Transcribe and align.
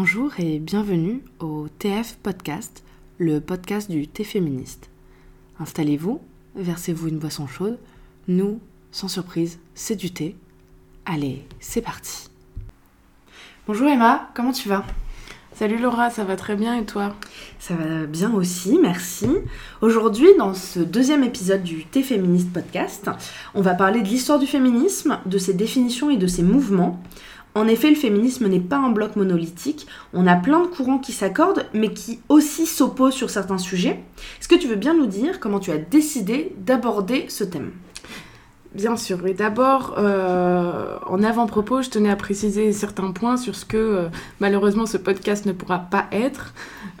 Bonjour 0.00 0.30
et 0.38 0.60
bienvenue 0.60 1.24
au 1.40 1.66
TF 1.80 2.18
Podcast, 2.22 2.84
le 3.18 3.40
podcast 3.40 3.90
du 3.90 4.06
thé 4.06 4.22
féministe. 4.22 4.90
Installez-vous, 5.58 6.20
versez-vous 6.54 7.08
une 7.08 7.18
boisson 7.18 7.48
chaude. 7.48 7.80
Nous, 8.28 8.60
sans 8.92 9.08
surprise, 9.08 9.58
c'est 9.74 9.96
du 9.96 10.12
thé. 10.12 10.36
Allez, 11.04 11.44
c'est 11.58 11.82
parti. 11.82 12.28
Bonjour 13.66 13.88
Emma, 13.88 14.30
comment 14.36 14.52
tu 14.52 14.68
vas? 14.68 14.84
Salut 15.52 15.78
Laura, 15.78 16.10
ça 16.10 16.22
va 16.22 16.36
très 16.36 16.54
bien 16.54 16.76
et 16.76 16.84
toi? 16.84 17.16
Ça 17.58 17.74
va 17.74 18.06
bien 18.06 18.32
aussi, 18.32 18.78
merci. 18.80 19.28
Aujourd'hui, 19.80 20.28
dans 20.38 20.54
ce 20.54 20.78
deuxième 20.78 21.24
épisode 21.24 21.64
du 21.64 21.84
Thé 21.84 22.04
féministe 22.04 22.52
podcast, 22.52 23.10
on 23.56 23.62
va 23.62 23.74
parler 23.74 24.02
de 24.02 24.06
l'histoire 24.06 24.38
du 24.38 24.46
féminisme, 24.46 25.18
de 25.26 25.38
ses 25.38 25.54
définitions 25.54 26.08
et 26.08 26.16
de 26.16 26.28
ses 26.28 26.44
mouvements. 26.44 27.02
En 27.58 27.66
effet, 27.66 27.90
le 27.90 27.96
féminisme 27.96 28.46
n'est 28.46 28.60
pas 28.60 28.76
un 28.76 28.90
bloc 28.90 29.16
monolithique. 29.16 29.88
On 30.14 30.28
a 30.28 30.36
plein 30.36 30.60
de 30.60 30.68
courants 30.68 30.98
qui 30.98 31.10
s'accordent, 31.10 31.66
mais 31.74 31.92
qui 31.92 32.20
aussi 32.28 32.66
s'opposent 32.66 33.14
sur 33.14 33.30
certains 33.30 33.58
sujets. 33.58 33.98
Est-ce 34.40 34.46
que 34.46 34.54
tu 34.54 34.68
veux 34.68 34.76
bien 34.76 34.94
nous 34.94 35.06
dire 35.06 35.40
comment 35.40 35.58
tu 35.58 35.72
as 35.72 35.78
décidé 35.78 36.54
d'aborder 36.58 37.24
ce 37.28 37.42
thème? 37.42 37.72
Bien 38.74 38.96
sûr, 38.96 39.26
et 39.26 39.34
d'abord, 39.34 39.96
euh, 39.98 40.98
en 41.06 41.20
avant-propos, 41.24 41.82
je 41.82 41.90
tenais 41.90 42.10
à 42.10 42.16
préciser 42.16 42.72
certains 42.72 43.10
points 43.10 43.36
sur 43.36 43.56
ce 43.56 43.64
que 43.64 43.76
euh, 43.76 44.08
malheureusement 44.38 44.86
ce 44.86 44.98
podcast 44.98 45.44
ne 45.44 45.52
pourra 45.52 45.78
pas 45.78 46.06
être. 46.12 46.54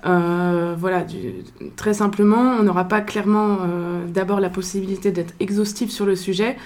Euh, 0.06 0.74
voilà, 0.76 1.06
très 1.76 1.94
simplement, 1.94 2.56
on 2.58 2.64
n'aura 2.64 2.84
pas 2.84 3.00
clairement 3.00 3.58
d'abord 4.08 4.40
la 4.40 4.50
possibilité 4.50 5.12
d'être 5.12 5.34
exhaustif 5.38 5.90
sur 5.90 6.04
le 6.04 6.16
sujet, 6.16 6.56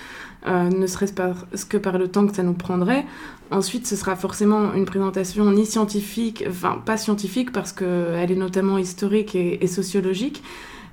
ne 0.46 0.86
serait-ce 0.86 1.66
que 1.66 1.76
par 1.76 1.98
le 1.98 2.08
temps 2.08 2.26
que 2.26 2.34
ça 2.34 2.42
nous 2.42 2.52
prendrait. 2.54 3.04
Ensuite, 3.50 3.86
ce 3.86 3.96
sera 3.96 4.16
forcément 4.16 4.72
une 4.74 4.84
présentation 4.84 5.50
ni 5.50 5.66
scientifique, 5.66 6.44
enfin 6.48 6.82
pas 6.84 6.96
scientifique 6.96 7.52
parce 7.52 7.72
qu'elle 7.72 8.30
est 8.30 8.36
notamment 8.36 8.78
historique 8.78 9.34
et 9.34 9.66
sociologique. 9.66 10.42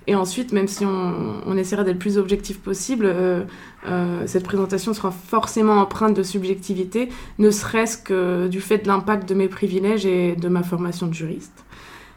Et 0.10 0.16
ensuite, 0.16 0.54
même 0.54 0.68
si 0.68 0.86
on, 0.86 1.56
essaiera 1.56 1.84
d'être 1.84 1.94
le 1.94 2.00
plus 2.00 2.18
objectif 2.18 2.60
possible, 2.60 3.06
euh, 3.06 3.44
euh, 3.88 4.23
cette 4.26 4.44
présentation 4.44 4.92
sera 4.96 5.12
forcément 5.12 5.73
empreinte 5.73 6.16
de 6.16 6.23
subjectivité, 6.23 7.10
ne 7.38 7.52
serait-ce 7.52 7.95
que 7.95 8.48
du 8.48 8.60
fait 8.60 8.80
de 8.80 8.88
l'impact 8.88 9.30
de 9.30 9.36
mes 9.36 9.48
privilèges 9.48 10.08
et 10.08 10.36
de 10.36 10.48
ma 10.48 10.64
formation 10.64 11.06
de 11.06 11.14
juriste. 11.14 11.64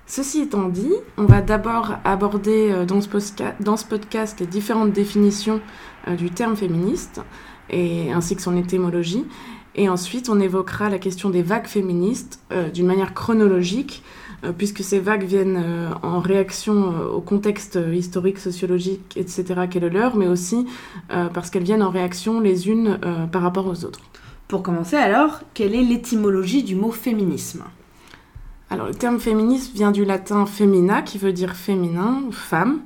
Ceci 0.07 0.41
étant 0.41 0.69
dit, 0.69 0.93
on 1.19 1.25
va 1.25 1.43
d'abord 1.43 1.97
aborder 2.05 2.71
euh, 2.73 2.87
dans 2.87 3.03
ce, 3.03 3.85
podcast 3.85 4.41
les 4.41 4.47
différentes 4.47 4.93
définitions 4.93 5.61
du 6.17 6.31
terme 6.31 6.57
féministe, 6.57 7.21
et, 7.71 8.13
ainsi 8.13 8.37
que 8.37 8.43
son 8.43 8.57
étymologie. 8.57 9.25
Et 9.75 9.89
ensuite, 9.89 10.29
on 10.29 10.41
évoquera 10.41 10.91
la 10.91 10.99
question 10.99 11.31
des 11.31 11.43
vagues 11.43 11.67
féministes 11.67 12.41
d'une 12.73 12.87
manière 12.87 13.15
chronologique, 13.15 14.03
euh, 14.45 14.53
puisque 14.53 14.83
ces 14.83 14.99
vagues 14.99 15.25
viennent 15.25 15.63
euh, 15.65 15.91
en 16.03 16.19
réaction 16.19 16.93
euh, 16.93 17.09
au 17.09 17.21
contexte 17.21 17.79
historique, 17.93 18.39
sociologique, 18.39 19.17
etc. 19.17 19.45
qu'est 19.71 19.81
le 19.81 19.89
leur, 19.89 20.17
mais 20.17 20.27
aussi 20.27 20.67
parce 21.35 21.51
qu'elles 21.51 21.65
viennent 21.65 21.83
en 21.83 21.91
réaction 21.91 22.41
les 22.41 22.69
unes 22.69 22.99
par 23.31 23.43
rapport 23.43 23.67
aux 23.67 23.85
autres. 23.85 24.01
Pour 24.49 24.63
commencer 24.63 24.97
alors, 24.97 25.41
quelle 25.55 25.75
est 25.75 25.83
l'étymologie 25.83 26.63
du 26.63 26.75
mot 26.75 26.91
féminisme? 26.91 27.65
Alors 28.71 28.87
le 28.87 28.95
terme 28.95 29.21
féminisme 29.21 29.73
vient 29.75 29.91
du 29.91 30.05
latin 30.05 30.47
femina, 30.47 31.03
qui 31.03 31.19
veut 31.19 31.33
dire 31.33 31.55
féminin, 31.55 32.23
femme, 32.31 32.81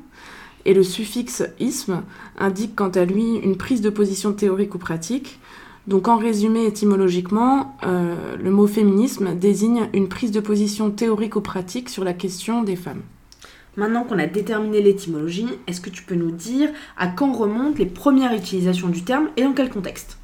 et 0.66 0.74
le 0.74 0.82
suffixe 0.82 1.44
isme 1.60 2.02
indique 2.38 2.74
quant 2.74 2.90
à 2.90 3.04
lui 3.04 3.36
une 3.36 3.56
prise 3.56 3.80
de 3.80 3.88
position 3.88 4.32
théorique 4.32 4.74
ou 4.74 4.78
pratique, 4.78 5.38
donc 5.86 6.08
en 6.08 6.18
résumé 6.18 6.66
étymologiquement, 6.66 7.76
euh, 7.84 8.36
le 8.36 8.50
mot 8.50 8.66
féminisme 8.66 9.36
désigne 9.36 9.88
une 9.94 10.08
prise 10.08 10.32
de 10.32 10.40
position 10.40 10.90
théorique 10.90 11.36
ou 11.36 11.40
pratique 11.40 11.88
sur 11.88 12.02
la 12.02 12.12
question 12.12 12.64
des 12.64 12.74
femmes. 12.74 13.02
Maintenant 13.76 14.02
qu'on 14.02 14.18
a 14.18 14.26
déterminé 14.26 14.82
l'étymologie, 14.82 15.46
est-ce 15.68 15.80
que 15.80 15.90
tu 15.90 16.02
peux 16.02 16.16
nous 16.16 16.32
dire 16.32 16.70
à 16.96 17.06
quand 17.06 17.32
remontent 17.32 17.78
les 17.78 17.86
premières 17.86 18.34
utilisations 18.34 18.88
du 18.88 19.02
terme 19.02 19.28
et 19.36 19.42
dans 19.42 19.52
quel 19.52 19.70
contexte? 19.70 20.18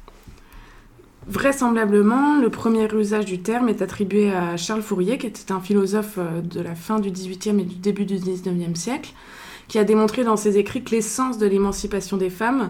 Vraisemblablement, 1.27 2.41
le 2.41 2.49
premier 2.49 2.93
usage 2.93 3.23
du 3.23 3.39
terme 3.39 3.69
est 3.69 3.81
attribué 3.81 4.33
à 4.33 4.57
Charles 4.57 4.81
Fourier, 4.81 5.17
qui 5.17 5.27
était 5.27 5.53
un 5.53 5.61
philosophe 5.61 6.15
euh, 6.17 6.41
de 6.41 6.59
la 6.59 6.75
fin 6.75 6.99
du 6.99 7.11
XVIIIe 7.11 7.61
et 7.61 7.65
du 7.65 7.75
début 7.75 8.03
du 8.03 8.15
XIXe 8.15 8.77
siècle, 8.77 9.13
qui 9.67 9.79
a 9.79 9.83
démontré 9.83 10.23
dans 10.23 10.37
ses 10.37 10.57
écrits 10.57 10.83
que 10.83 10.91
l'essence 10.91 11.37
de 11.37 11.45
l'émancipation 11.45 12.17
des 12.17 12.29
femmes 12.29 12.69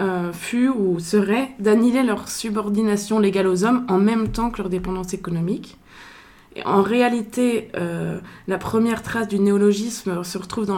euh, 0.00 0.32
fut 0.32 0.68
ou 0.68 0.98
serait 0.98 1.50
d'annihiler 1.60 2.02
leur 2.02 2.28
subordination 2.28 3.20
légale 3.20 3.46
aux 3.46 3.64
hommes 3.64 3.84
en 3.88 3.98
même 3.98 4.28
temps 4.28 4.50
que 4.50 4.58
leur 4.58 4.68
dépendance 4.68 5.14
économique. 5.14 5.78
Et 6.56 6.64
en 6.66 6.82
réalité, 6.82 7.70
euh, 7.76 8.18
la 8.48 8.58
première 8.58 9.02
trace 9.02 9.28
du 9.28 9.38
néologisme 9.38 10.24
se 10.24 10.36
retrouve 10.36 10.72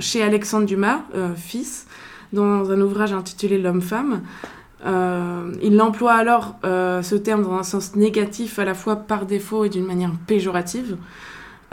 chez 0.00 0.22
Alexandre 0.22 0.66
Dumas, 0.66 1.00
euh, 1.14 1.34
fils, 1.34 1.86
dans 2.34 2.70
un 2.70 2.80
ouvrage 2.82 3.14
intitulé 3.14 3.56
L'homme-femme. 3.56 4.20
il 4.84 5.80
emploie 5.80 6.12
alors 6.12 6.56
ce 6.62 7.14
terme 7.14 7.42
dans 7.42 7.54
un 7.54 7.62
sens 7.62 7.96
négatif 7.96 8.58
à 8.58 8.66
la 8.66 8.74
fois 8.74 8.96
par 8.96 9.24
défaut 9.24 9.64
et 9.64 9.70
d'une 9.70 9.86
manière 9.86 10.12
péjorative. 10.26 10.98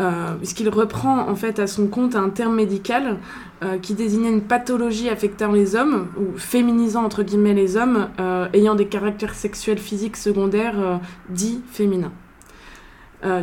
Euh, 0.02 0.36
puisqu'il 0.36 0.68
reprend 0.68 1.30
en 1.30 1.36
fait 1.36 1.58
à 1.58 1.68
son 1.68 1.88
compte 1.88 2.18
un 2.18 2.30
terme 2.30 2.56
médical 2.56 3.18
euh, 3.64 3.78
qui 3.78 3.94
désignait 3.94 4.30
une 4.30 4.42
pathologie 4.42 5.08
affectant 5.08 5.54
les 5.54 5.78
hommes, 5.78 6.08
ou 6.20 6.38
féminisant 6.38 7.06
entre 7.06 7.24
guillemets 7.24 7.54
les 7.54 7.78
hommes, 7.78 8.10
euh, 8.20 8.48
ayant 8.52 8.76
des 8.76 8.88
caractères 8.88 9.36
sexuels 9.36 9.78
physiques 9.78 10.18
secondaires 10.18 11.00
dits 11.30 11.62
féminins. 11.72 12.12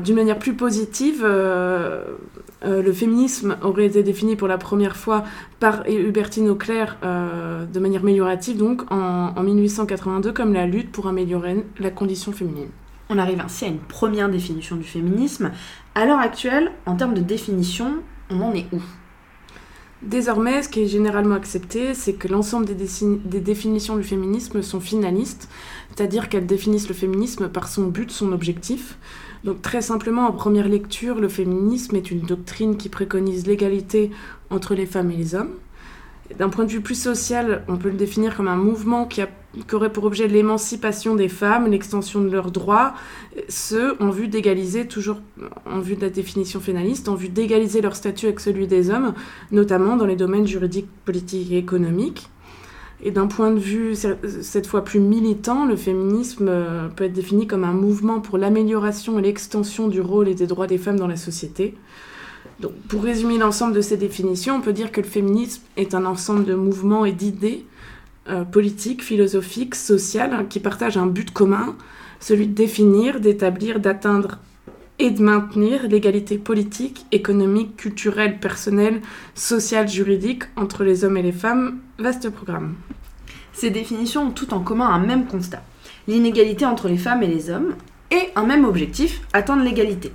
D'une 0.05 0.15
manière 0.15 0.39
plus 0.39 0.55
positive, 0.55 1.27
le 1.27 2.93
féminisme 2.93 3.57
aurait 3.63 3.87
été 3.87 4.05
défini 4.05 4.37
pour 4.37 4.47
la 4.47 4.57
première 4.57 4.95
fois 4.95 5.25
par 5.59 5.83
Hubertine 5.89 6.49
Auclair 6.51 6.99
de 7.03 7.81
manière 7.81 8.03
améliorative, 8.03 8.57
donc 8.57 8.83
en, 8.93 9.33
en 9.35 9.43
1882, 9.43 10.31
comme 10.31 10.53
la 10.53 10.67
lutte 10.67 10.93
pour 10.93 11.09
améliorer 11.09 11.67
la 11.81 11.91
condition 11.91 12.31
féminine. 12.31 12.69
On 13.15 13.19
arrive 13.19 13.41
ainsi 13.41 13.67
à 13.67 13.69
une 13.69 13.79
première 13.79 14.31
définition 14.31 14.77
du 14.77 14.85
féminisme. 14.85 15.51
À 15.95 16.07
l'heure 16.07 16.19
actuelle, 16.19 16.73
en 16.87 16.97
termes 16.97 17.13
de 17.13 17.21
définition, 17.21 17.97
on 18.31 18.41
en 18.41 18.55
est 18.55 18.65
où? 18.73 18.81
Désormais, 20.01 20.63
ce 20.63 20.71
qui 20.71 20.81
est 20.81 20.87
généralement 20.87 21.35
accepté, 21.35 21.93
c'est 21.93 22.15
que 22.15 22.27
l'ensemble 22.27 22.65
des, 22.65 22.75
des, 22.75 23.41
définitions 23.41 23.99
du 23.99 24.03
féminisme 24.03 24.63
sont 24.63 24.81
finalistes, 24.81 25.51
c'est-à-dire 25.91 26.31
qu'elles 26.31 26.47
définissent 26.47 26.89
le 26.89 26.95
féminisme 26.95 27.51
par 27.51 27.69
son 27.69 27.89
but, 27.89 28.11
son 28.11 28.33
objectif. 28.33 28.97
Donc 29.45 29.61
très 29.61 29.83
simplement, 29.83 30.27
en 30.27 30.33
première 30.33 30.69
lecture, 30.69 31.21
le 31.21 31.29
féminisme 31.29 31.95
est 31.97 32.11
une 32.11 32.23
doctrine 32.23 32.79
qui 32.79 32.89
préconise 32.89 33.47
l'égalité 33.47 34.11
entre 34.49 34.75
les 34.75 34.87
femmes 34.87 35.11
et 35.11 35.17
les 35.17 35.35
hommes. 35.35 35.53
D'un 36.39 36.49
point 36.49 36.65
de 36.65 36.71
vue 36.71 36.81
plus 36.81 37.01
social, 37.01 37.63
on 37.69 37.77
peut 37.77 37.91
le 37.91 37.97
définir 37.97 38.37
comme 38.37 38.49
un 38.49 38.57
mouvement 38.57 39.07
qui, 39.07 39.23
aurait 39.73 39.93
pour 39.93 40.05
objet 40.05 40.29
l'émancipation 40.29 41.15
des 41.15 41.29
femmes, 41.29 41.71
l'extension 41.71 42.21
de 42.23 42.31
leurs 42.31 42.51
droits, 42.51 42.95
ce 43.49 44.01
en 44.03 44.11
vue 44.11 44.29
d'égaliser, 44.29 44.87
toujours 44.87 45.21
en 45.67 45.81
vue 45.81 45.97
de 45.97 46.01
la 46.01 46.11
définition 46.11 46.61
fénaliste, 46.61 47.09
en 47.09 47.15
vue 47.15 47.29
d'égaliser 47.29 47.81
leur 47.81 47.97
statut 47.97 48.27
avec 48.27 48.41
celui 48.41 48.67
des 48.67 48.91
hommes, 48.91 49.15
notamment 49.51 49.97
dans 49.97 50.07
les 50.07 50.17
domaines 50.17 50.47
juridiques, 50.47 50.89
politiques 51.05 51.53
et 51.53 51.59
économiques. 51.59 52.29
Et 53.05 53.11
d'un 53.11 53.27
point 53.27 53.51
de 53.51 53.59
vue 53.59 53.97
cette 53.97 54.67
fois 54.67 54.85
plus 54.85 55.01
militant, 55.01 55.67
le 55.67 55.75
féminisme 55.75 56.47
euh, 56.49 56.89
peut 56.89 57.05
être 57.05 57.13
défini 57.13 57.49
comme 57.49 57.65
un 57.65 57.73
mouvement 57.73 58.21
pour 58.21 58.39
l'amélioration 58.39 59.19
et 59.19 59.23
l'extension 59.23 59.89
du 59.89 60.01
rôle 60.01 60.29
et 60.29 60.35
des 60.35 60.47
droits 60.47 60.69
des 60.69 60.79
femmes 60.79 61.01
dans 61.01 61.09
la 61.09 61.17
société. 61.17 61.75
Pour 62.89 63.03
résumer 63.03 63.39
l'ensemble 63.39 63.75
de 63.75 63.81
ces 63.81 63.97
définitions, 63.97 64.57
on 64.57 64.61
peut 64.61 64.73
dire 64.73 64.93
que 64.93 65.01
le 65.01 65.07
féminisme 65.07 65.63
est 65.77 65.95
un 65.95 66.05
ensemble 66.05 66.45
de 66.45 66.55
mouvements 66.55 67.05
et 67.05 67.13
d'idées 67.13 67.65
euh, 68.29 68.45
politiques, 68.45 69.03
philosophiques, 69.03 69.75
sociales, 69.75 70.33
hein, 70.33 70.47
qui 70.49 70.61
partagent 70.61 70.97
un 70.97 71.07
but 71.07 71.33
commun, 71.33 71.77
celui 72.21 72.47
de 72.47 72.55
définir, 72.55 73.21
d'établir, 73.21 73.81
d'atteindre 73.81 74.39
et 74.99 75.11
de 75.11 75.23
maintenir 75.23 75.89
l'égalité 75.89 76.39
politique, 76.39 77.07
économique, 77.11 77.77
culturelle, 77.77 78.39
personnelle, 78.39 79.01
sociale, 79.35 79.89
juridique 79.89 80.45
entre 80.57 80.85
les 80.85 81.05
hommes 81.05 81.17
et 81.17 81.23
les 81.23 81.33
femmes. 81.33 81.79
Vaste 81.99 82.31
programme. 82.31 82.77
Ces 83.53 83.71
définitions 83.71 84.29
ont 84.29 84.31
tout 84.31 84.55
en 84.55 84.61
commun 84.61 84.87
un 84.87 85.01
même 85.01 85.27
constat, 85.27 85.63
l'inégalité 86.07 86.65
entre 86.65 86.89
les 86.89 86.99
femmes 86.99 87.23
et 87.23 87.27
les 87.27 87.51
hommes, 87.51 87.75
et 88.11 88.29
un 88.37 88.45
même 88.45 88.65
objectif, 88.65 89.23
atteindre 89.33 89.65
l'égalité. 89.65 90.13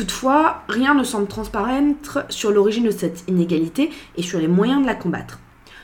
Toutefois, 0.00 0.62
rien 0.66 0.94
ne 0.94 1.04
semble 1.04 1.26
transparaître 1.26 2.24
sur 2.30 2.50
l'origine 2.50 2.84
de 2.84 2.90
cette 2.90 3.22
inégalité 3.28 3.90
et 4.16 4.22
sur 4.22 4.38
les 4.38 4.48
moyens 4.48 4.80
de 4.80 4.86
la 4.86 4.94
combattre. 4.94 5.40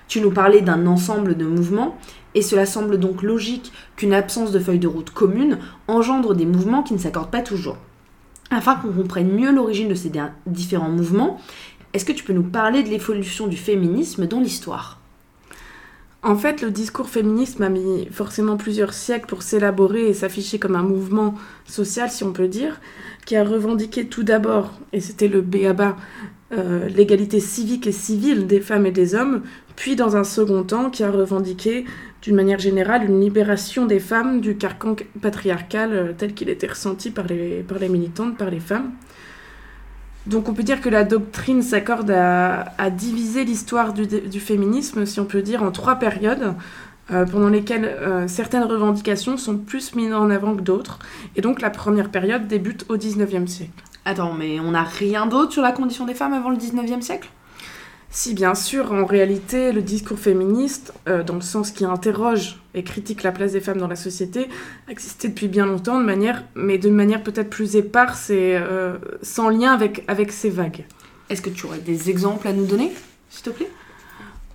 Tu 0.08 0.22
nous 0.22 0.30
parlais 0.30 0.62
d'un 0.62 0.86
ensemble 0.86 1.36
de 1.36 1.44
mouvements, 1.44 1.98
et 2.34 2.40
cela 2.40 2.64
semble 2.64 2.98
donc 2.98 3.22
logique 3.22 3.72
qu'une 3.94 4.14
absence 4.14 4.52
de 4.52 4.58
feuille 4.58 4.78
de 4.78 4.88
route 4.88 5.10
commune 5.10 5.58
engendre 5.86 6.34
des 6.34 6.46
mouvements 6.46 6.82
qui 6.82 6.94
ne 6.94 6.98
s'accordent 6.98 7.30
pas 7.30 7.42
toujours. 7.42 7.76
Afin 8.50 8.76
qu'on 8.76 8.90
comprenne 8.90 9.30
mieux 9.30 9.52
l'origine 9.52 9.88
de 9.90 9.94
ces 9.94 10.10
différents 10.46 10.88
mouvements, 10.88 11.38
est-ce 11.92 12.06
que 12.06 12.12
tu 12.12 12.24
peux 12.24 12.32
nous 12.32 12.42
parler 12.42 12.82
de 12.82 12.88
l'évolution 12.88 13.48
du 13.48 13.58
féminisme 13.58 14.26
dans 14.26 14.40
l'histoire? 14.40 14.95
En 16.26 16.34
fait, 16.34 16.60
le 16.60 16.72
discours 16.72 17.08
féministe 17.08 17.60
a 17.60 17.68
mis 17.68 18.08
forcément 18.10 18.56
plusieurs 18.56 18.94
siècles 18.94 19.26
pour 19.26 19.44
s'élaborer 19.44 20.08
et 20.08 20.12
s'afficher 20.12 20.58
comme 20.58 20.74
un 20.74 20.82
mouvement 20.82 21.36
social, 21.66 22.10
si 22.10 22.24
on 22.24 22.32
peut 22.32 22.48
dire, 22.48 22.80
qui 23.26 23.36
a 23.36 23.44
revendiqué 23.44 24.06
tout 24.08 24.24
d'abord, 24.24 24.72
et 24.92 24.98
c'était 24.98 25.28
le 25.28 25.40
béaba, 25.40 25.96
euh, 26.50 26.88
l'égalité 26.88 27.38
civique 27.38 27.86
et 27.86 27.92
civile 27.92 28.48
des 28.48 28.60
femmes 28.60 28.86
et 28.86 28.90
des 28.90 29.14
hommes, 29.14 29.42
puis 29.76 29.94
dans 29.94 30.16
un 30.16 30.24
second 30.24 30.64
temps, 30.64 30.90
qui 30.90 31.04
a 31.04 31.12
revendiqué 31.12 31.84
d'une 32.22 32.34
manière 32.34 32.58
générale 32.58 33.04
une 33.04 33.20
libération 33.20 33.86
des 33.86 34.00
femmes 34.00 34.40
du 34.40 34.56
carcan 34.56 34.96
patriarcal 35.22 35.92
euh, 35.92 36.12
tel 36.12 36.34
qu'il 36.34 36.48
était 36.48 36.66
ressenti 36.66 37.12
par 37.12 37.28
les, 37.28 37.62
par 37.62 37.78
les 37.78 37.88
militantes, 37.88 38.36
par 38.36 38.50
les 38.50 38.58
femmes. 38.58 38.90
Donc 40.26 40.48
on 40.48 40.54
peut 40.54 40.62
dire 40.62 40.80
que 40.80 40.88
la 40.88 41.04
doctrine 41.04 41.62
s'accorde 41.62 42.10
à, 42.10 42.90
diviser 42.90 43.44
l'histoire 43.44 43.92
du, 43.92 44.40
féminisme, 44.40 45.06
si 45.06 45.20
on 45.20 45.24
peut 45.24 45.42
dire, 45.42 45.62
en 45.62 45.70
trois 45.70 45.96
périodes, 45.96 46.54
euh, 47.12 47.24
pendant 47.24 47.48
lesquelles 47.48 47.84
euh, 47.84 48.26
certaines 48.26 48.64
revendications 48.64 49.36
sont 49.36 49.56
plus 49.56 49.94
mises 49.94 50.12
en 50.12 50.28
avant 50.30 50.56
que 50.56 50.62
d'autres. 50.62 50.98
Et 51.36 51.40
donc 51.40 51.60
la 51.60 51.70
première 51.70 52.10
période 52.10 52.48
débute 52.48 52.84
au 52.88 52.96
19e 52.96 53.46
siècle. 53.46 53.82
Attends, 54.04 54.32
mais 54.32 54.58
on 54.58 54.72
n'a 54.72 54.82
rien 54.82 55.26
d'autre 55.26 55.52
sur 55.52 55.62
la 55.62 55.72
condition 55.72 56.06
des 56.06 56.14
femmes 56.14 56.32
avant 56.32 56.50
le 56.50 56.56
19e 56.56 57.02
siècle? 57.02 57.28
Si 58.16 58.32
bien 58.32 58.54
sûr, 58.54 58.92
en 58.92 59.04
réalité, 59.04 59.72
le 59.72 59.82
discours 59.82 60.18
féministe, 60.18 60.94
euh, 61.06 61.22
dans 61.22 61.34
le 61.34 61.42
sens 61.42 61.70
qui 61.70 61.84
interroge 61.84 62.58
et 62.72 62.82
critique 62.82 63.22
la 63.22 63.30
place 63.30 63.52
des 63.52 63.60
femmes 63.60 63.76
dans 63.76 63.88
la 63.88 63.94
société, 63.94 64.48
existait 64.88 65.28
depuis 65.28 65.48
bien 65.48 65.66
longtemps, 65.66 66.00
de 66.00 66.04
manière, 66.06 66.42
mais 66.54 66.78
d'une 66.78 66.94
manière 66.94 67.22
peut-être 67.22 67.50
plus 67.50 67.76
éparse 67.76 68.30
et 68.30 68.56
euh, 68.56 68.96
sans 69.20 69.50
lien 69.50 69.70
avec, 69.70 70.02
avec 70.08 70.32
ces 70.32 70.48
vagues. 70.48 70.86
Est-ce 71.28 71.42
que 71.42 71.50
tu 71.50 71.66
aurais 71.66 71.78
des 71.78 72.08
exemples 72.08 72.48
à 72.48 72.54
nous 72.54 72.64
donner, 72.64 72.90
s'il 73.28 73.42
te 73.42 73.50
plaît? 73.50 73.70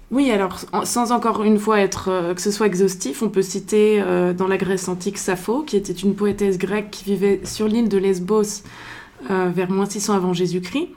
Oui, 0.10 0.32
alors 0.32 0.60
sans 0.84 1.12
encore 1.12 1.44
une 1.44 1.60
fois 1.60 1.82
être 1.82 2.10
euh, 2.10 2.34
que 2.34 2.42
ce 2.42 2.50
soit 2.50 2.66
exhaustif, 2.66 3.22
on 3.22 3.30
peut 3.30 3.44
citer 3.44 4.04
dans 4.36 4.48
la 4.48 4.58
Grèce 4.58 4.88
antique 4.88 5.20
Sappho, 5.20 5.62
qui 5.62 5.78
était 5.78 5.94
une 5.94 6.16
poétesse 6.16 6.58
grecque 6.58 6.90
qui 6.90 7.04
vivait 7.04 7.42
sur 7.44 7.68
l'île 7.68 7.90
de 7.90 8.00
Lesbos 8.00 8.64
vers 9.30 9.70
moins 9.70 9.86
600 9.86 10.16
avant 10.16 10.34
Jésus-Christ. 10.34 10.90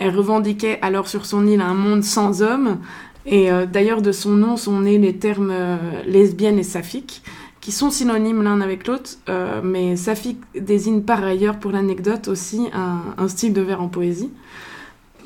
Elle 0.00 0.14
revendiquait 0.14 0.78
alors 0.82 1.08
sur 1.08 1.26
son 1.26 1.46
île 1.46 1.60
un 1.60 1.74
monde 1.74 2.04
sans 2.04 2.42
hommes. 2.42 2.78
Et 3.26 3.50
euh, 3.50 3.66
d'ailleurs, 3.66 4.02
de 4.02 4.12
son 4.12 4.30
nom 4.30 4.56
sont 4.56 4.80
nés 4.80 4.98
les 4.98 5.16
termes 5.16 5.50
euh, 5.50 5.76
lesbienne 6.06 6.58
et 6.58 6.62
saphique, 6.62 7.22
qui 7.60 7.72
sont 7.72 7.90
synonymes 7.90 8.42
l'un 8.42 8.60
avec 8.60 8.86
l'autre. 8.86 9.10
Euh, 9.28 9.60
mais 9.62 9.96
saphique 9.96 10.40
désigne 10.54 11.02
par 11.02 11.24
ailleurs, 11.24 11.58
pour 11.58 11.72
l'anecdote, 11.72 12.28
aussi 12.28 12.68
un, 12.72 13.28
style 13.28 13.52
de 13.52 13.62
vers 13.62 13.82
en 13.82 13.88
poésie. 13.88 14.30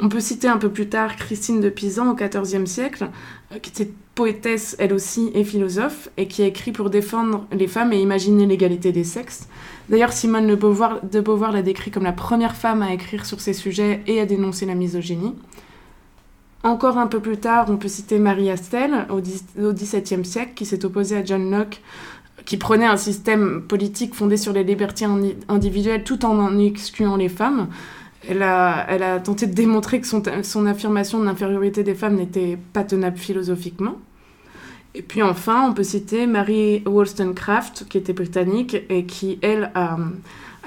On 0.02 0.08
peut 0.08 0.20
citer 0.20 0.48
un 0.48 0.56
peu 0.56 0.70
plus 0.70 0.88
tard 0.88 1.16
Christine 1.16 1.60
de 1.60 1.68
Pisan 1.68 2.10
au 2.10 2.14
XIVe 2.14 2.64
siècle, 2.64 3.10
qui 3.60 3.70
était 3.70 3.92
poétesse 4.14 4.74
elle 4.78 4.94
aussi 4.94 5.30
et 5.34 5.44
philosophe, 5.44 6.08
et 6.16 6.26
qui 6.26 6.42
a 6.42 6.46
écrit 6.46 6.72
pour 6.72 6.88
défendre 6.88 7.46
les 7.52 7.66
femmes 7.66 7.92
et 7.92 8.00
imaginer 8.00 8.46
l'égalité 8.46 8.92
des 8.92 9.04
sexes. 9.04 9.46
D'ailleurs, 9.90 10.12
Simone 10.12 10.46
de 10.46 10.54
Beauvoir, 11.20 11.52
l'a 11.52 11.62
décrit 11.62 11.90
comme 11.90 12.04
la 12.04 12.12
première 12.12 12.54
femme 12.54 12.80
à 12.80 12.92
écrire 12.94 13.26
sur 13.26 13.40
ces 13.40 13.52
sujets 13.52 14.02
et 14.06 14.20
à 14.20 14.24
dénoncer 14.24 14.64
la 14.64 14.76
misogynie. 14.76 15.34
Encore 16.62 16.96
un 16.96 17.08
peu 17.08 17.18
plus 17.18 17.38
tard, 17.38 17.66
on 17.68 17.76
peut 17.76 17.88
citer 17.88 18.20
Marie 18.20 18.50
Astel 18.50 19.06
au 19.10 19.20
XVIIe 19.72 20.24
siècle, 20.24 20.52
qui 20.54 20.64
s'est 20.64 20.84
opposée 20.84 21.16
à 21.16 21.24
John 21.24 21.50
Locke, 21.50 21.82
qui 22.44 22.56
prenait 22.56 22.86
un 22.86 22.96
système 22.96 23.62
politique 23.62 24.14
fondé 24.14 24.36
sur 24.36 24.52
les 24.52 24.62
libertés 24.62 25.06
individuelles 25.48 26.04
tout 26.04 26.24
en 26.24 26.38
en 26.38 26.56
excluant 26.58 27.16
les 27.16 27.28
femmes. 27.28 27.66
Elle 28.28 28.44
a, 28.44 29.18
tenté 29.18 29.48
de 29.48 29.54
démontrer 29.54 30.00
que 30.00 30.06
son 30.06 30.66
affirmation 30.66 31.18
de 31.18 31.24
l'infériorité 31.24 31.82
des 31.82 31.96
femmes 31.96 32.14
n'était 32.14 32.56
pas 32.72 32.84
tenable 32.84 33.18
philosophiquement. 33.18 33.96
Et 34.94 35.02
puis 35.02 35.22
enfin, 35.22 35.68
on 35.68 35.72
peut 35.72 35.84
citer 35.84 36.26
Mary 36.26 36.82
Wollstonecraft, 36.84 37.86
qui 37.88 37.98
était 37.98 38.12
britannique 38.12 38.76
et 38.88 39.04
qui, 39.04 39.38
elle, 39.40 39.70
a, 39.74 39.96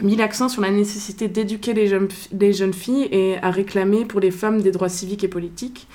mis 0.02 0.16
l'accent 0.16 0.50
sur 0.50 0.62
la 0.62 0.72
nécessité 0.72 1.28
d'éduquer 1.28 1.74
les 1.74 1.88
jeunes, 1.88 2.08
les 2.32 2.54
jeunes 2.54 2.74
filles 2.74 3.08
et 3.12 3.38
a 3.42 3.52
réclamé 3.52 4.06
pour 4.06 4.20
les 4.20 4.32
femmes 4.32 4.62
des 4.62 4.72
droits 4.72 4.90
civiques 4.90 5.24
et 5.24 5.28
politiques. 5.28 5.88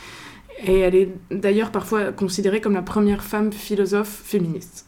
Et 0.64 0.80
elle 0.80 0.94
est 0.94 1.14
d'ailleurs 1.30 1.70
parfois 1.70 2.12
considérée 2.12 2.60
comme 2.60 2.74
la 2.74 2.82
première 2.82 3.22
femme 3.22 3.52
philosophe 3.52 4.22
féministe. 4.24 4.86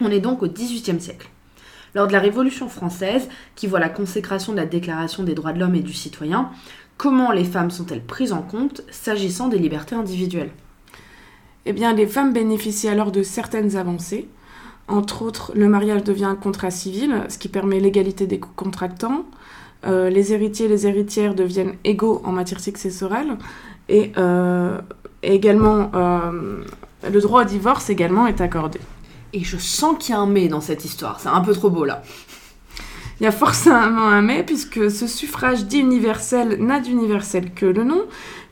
On 0.00 0.10
est 0.10 0.20
donc 0.20 0.42
au 0.42 0.48
XVIIIe 0.48 1.00
siècle. 1.00 1.28
Lors 1.94 2.06
de 2.06 2.12
la 2.12 2.20
Révolution 2.20 2.68
française, 2.68 3.28
qui 3.56 3.66
voit 3.66 3.80
la 3.80 3.88
consécration 3.88 4.52
de 4.52 4.58
la 4.58 4.66
Déclaration 4.66 5.24
des 5.24 5.34
droits 5.34 5.52
de 5.52 5.58
l'homme 5.58 5.74
et 5.74 5.80
du 5.80 5.92
citoyen, 5.92 6.50
comment 6.96 7.32
les 7.32 7.44
femmes 7.44 7.70
sont-elles 7.70 8.04
prises 8.04 8.32
en 8.32 8.42
compte 8.42 8.82
s'agissant 8.90 9.48
des 9.48 9.58
libertés 9.58 9.96
individuelles? 9.96 10.50
Eh 11.68 11.72
bien, 11.74 11.92
les 11.92 12.06
femmes 12.06 12.32
bénéficient 12.32 12.88
alors 12.88 13.12
de 13.12 13.22
certaines 13.22 13.76
avancées. 13.76 14.26
Entre 14.88 15.20
autres, 15.20 15.52
le 15.54 15.68
mariage 15.68 16.02
devient 16.02 16.24
un 16.24 16.34
contrat 16.34 16.70
civil, 16.70 17.24
ce 17.28 17.36
qui 17.36 17.48
permet 17.48 17.78
l'égalité 17.78 18.26
des 18.26 18.40
contractants. 18.40 19.26
Euh, 19.86 20.08
les 20.08 20.32
héritiers 20.32 20.64
et 20.64 20.68
les 20.68 20.86
héritières 20.86 21.34
deviennent 21.34 21.74
égaux 21.84 22.22
en 22.24 22.32
matière 22.32 22.60
successorale. 22.60 23.36
Et 23.90 24.12
euh, 24.16 24.80
également, 25.22 25.90
euh, 25.94 26.64
le 27.06 27.20
droit 27.20 27.42
au 27.42 27.44
divorce 27.44 27.90
également 27.90 28.26
est 28.26 28.40
accordé. 28.40 28.80
Et 29.34 29.44
je 29.44 29.58
sens 29.58 29.96
qu'il 29.98 30.14
y 30.14 30.16
a 30.16 30.20
un 30.20 30.26
mais 30.26 30.48
dans 30.48 30.62
cette 30.62 30.86
histoire. 30.86 31.20
C'est 31.20 31.28
un 31.28 31.42
peu 31.42 31.52
trop 31.52 31.68
beau 31.68 31.84
là. 31.84 32.02
Il 33.20 33.24
y 33.24 33.26
a 33.26 33.32
forcément 33.32 34.08
un 34.08 34.22
mais, 34.22 34.44
puisque 34.44 34.90
ce 34.90 35.08
suffrage 35.08 35.64
dit 35.66 35.80
universel 35.80 36.62
n'a 36.62 36.78
d'universel 36.78 37.52
que 37.52 37.66
le 37.66 37.82
nom, 37.82 38.02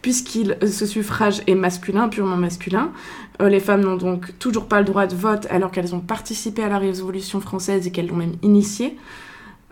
puisqu'il 0.02 0.58
ce 0.60 0.86
suffrage 0.86 1.42
est 1.46 1.54
masculin, 1.54 2.08
purement 2.08 2.36
masculin. 2.36 2.90
Euh, 3.40 3.48
les 3.48 3.60
femmes 3.60 3.82
n'ont 3.82 3.96
donc 3.96 4.36
toujours 4.38 4.66
pas 4.66 4.80
le 4.80 4.84
droit 4.84 5.06
de 5.06 5.14
vote 5.14 5.46
alors 5.50 5.70
qu'elles 5.70 5.94
ont 5.94 6.00
participé 6.00 6.64
à 6.64 6.68
la 6.68 6.78
Révolution 6.78 7.40
française 7.40 7.86
et 7.86 7.92
qu'elles 7.92 8.08
l'ont 8.08 8.16
même 8.16 8.36
initiée. 8.42 8.96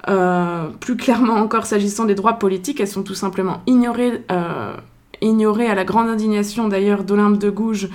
Euh, 0.09 0.69
plus 0.81 0.97
clairement 0.97 1.35
encore, 1.35 1.67
s'agissant 1.67 2.05
des 2.05 2.15
droits 2.15 2.35
politiques, 2.35 2.79
elles 2.81 2.89
sont 2.89 3.03
tout 3.03 3.15
simplement 3.15 3.63
ignorées, 3.67 4.23
euh, 4.31 4.75
ignorées 5.23 5.67
à 5.67 5.75
la 5.75 5.85
grande 5.85 6.09
indignation 6.09 6.69
d'ailleurs 6.69 7.05
d'Olympe 7.05 7.39
de 7.39 7.51
Gouges, 7.51 7.89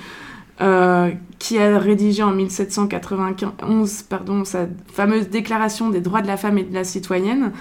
qui 1.38 1.58
a 1.58 1.78
rédigé 1.78 2.22
en 2.22 2.32
1791 2.32 4.02
pardon, 4.02 4.44
sa 4.44 4.66
fameuse 4.92 5.28
Déclaration 5.30 5.88
des 5.88 6.00
droits 6.00 6.20
de 6.20 6.26
la 6.26 6.36
femme 6.36 6.58
et 6.58 6.64
de 6.64 6.74
la 6.74 6.84
citoyenne, 6.84 7.52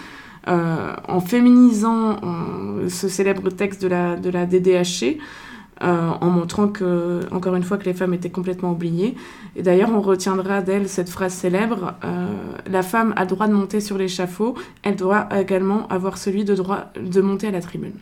euh, 0.47 0.95
en 1.07 1.19
féminisant 1.19 2.17
ce 2.87 3.07
célèbre 3.07 3.49
texte 3.49 3.81
de 3.81 3.87
la, 3.87 4.45
DDHC, 4.45 5.17
euh, 5.81 6.09
en 6.09 6.29
montrant 6.29 6.67
que, 6.67 7.21
encore 7.31 7.55
une 7.55 7.63
fois, 7.63 7.77
que 7.77 7.85
les 7.85 7.93
femmes 7.93 8.13
étaient 8.13 8.29
complètement 8.29 8.71
oubliées. 8.71 9.15
Et 9.55 9.61
d'ailleurs, 9.63 9.91
on 9.93 10.01
retiendra 10.01 10.61
d'elle 10.61 10.89
cette 10.89 11.09
phrase 11.09 11.33
célèbre 11.33 11.93
euh, 12.03 12.27
La 12.69 12.83
femme 12.83 13.13
a 13.15 13.25
droit 13.25 13.47
de 13.47 13.53
monter 13.53 13.79
sur 13.79 13.97
l'échafaud, 13.97 14.55
elle 14.83 14.95
doit 14.95 15.27
également 15.37 15.87
avoir 15.87 16.17
celui 16.17 16.43
de 16.43 16.55
droit 16.55 16.91
de 16.99 17.21
monter 17.21 17.47
à 17.47 17.51
la 17.51 17.61
tribune. 17.61 17.93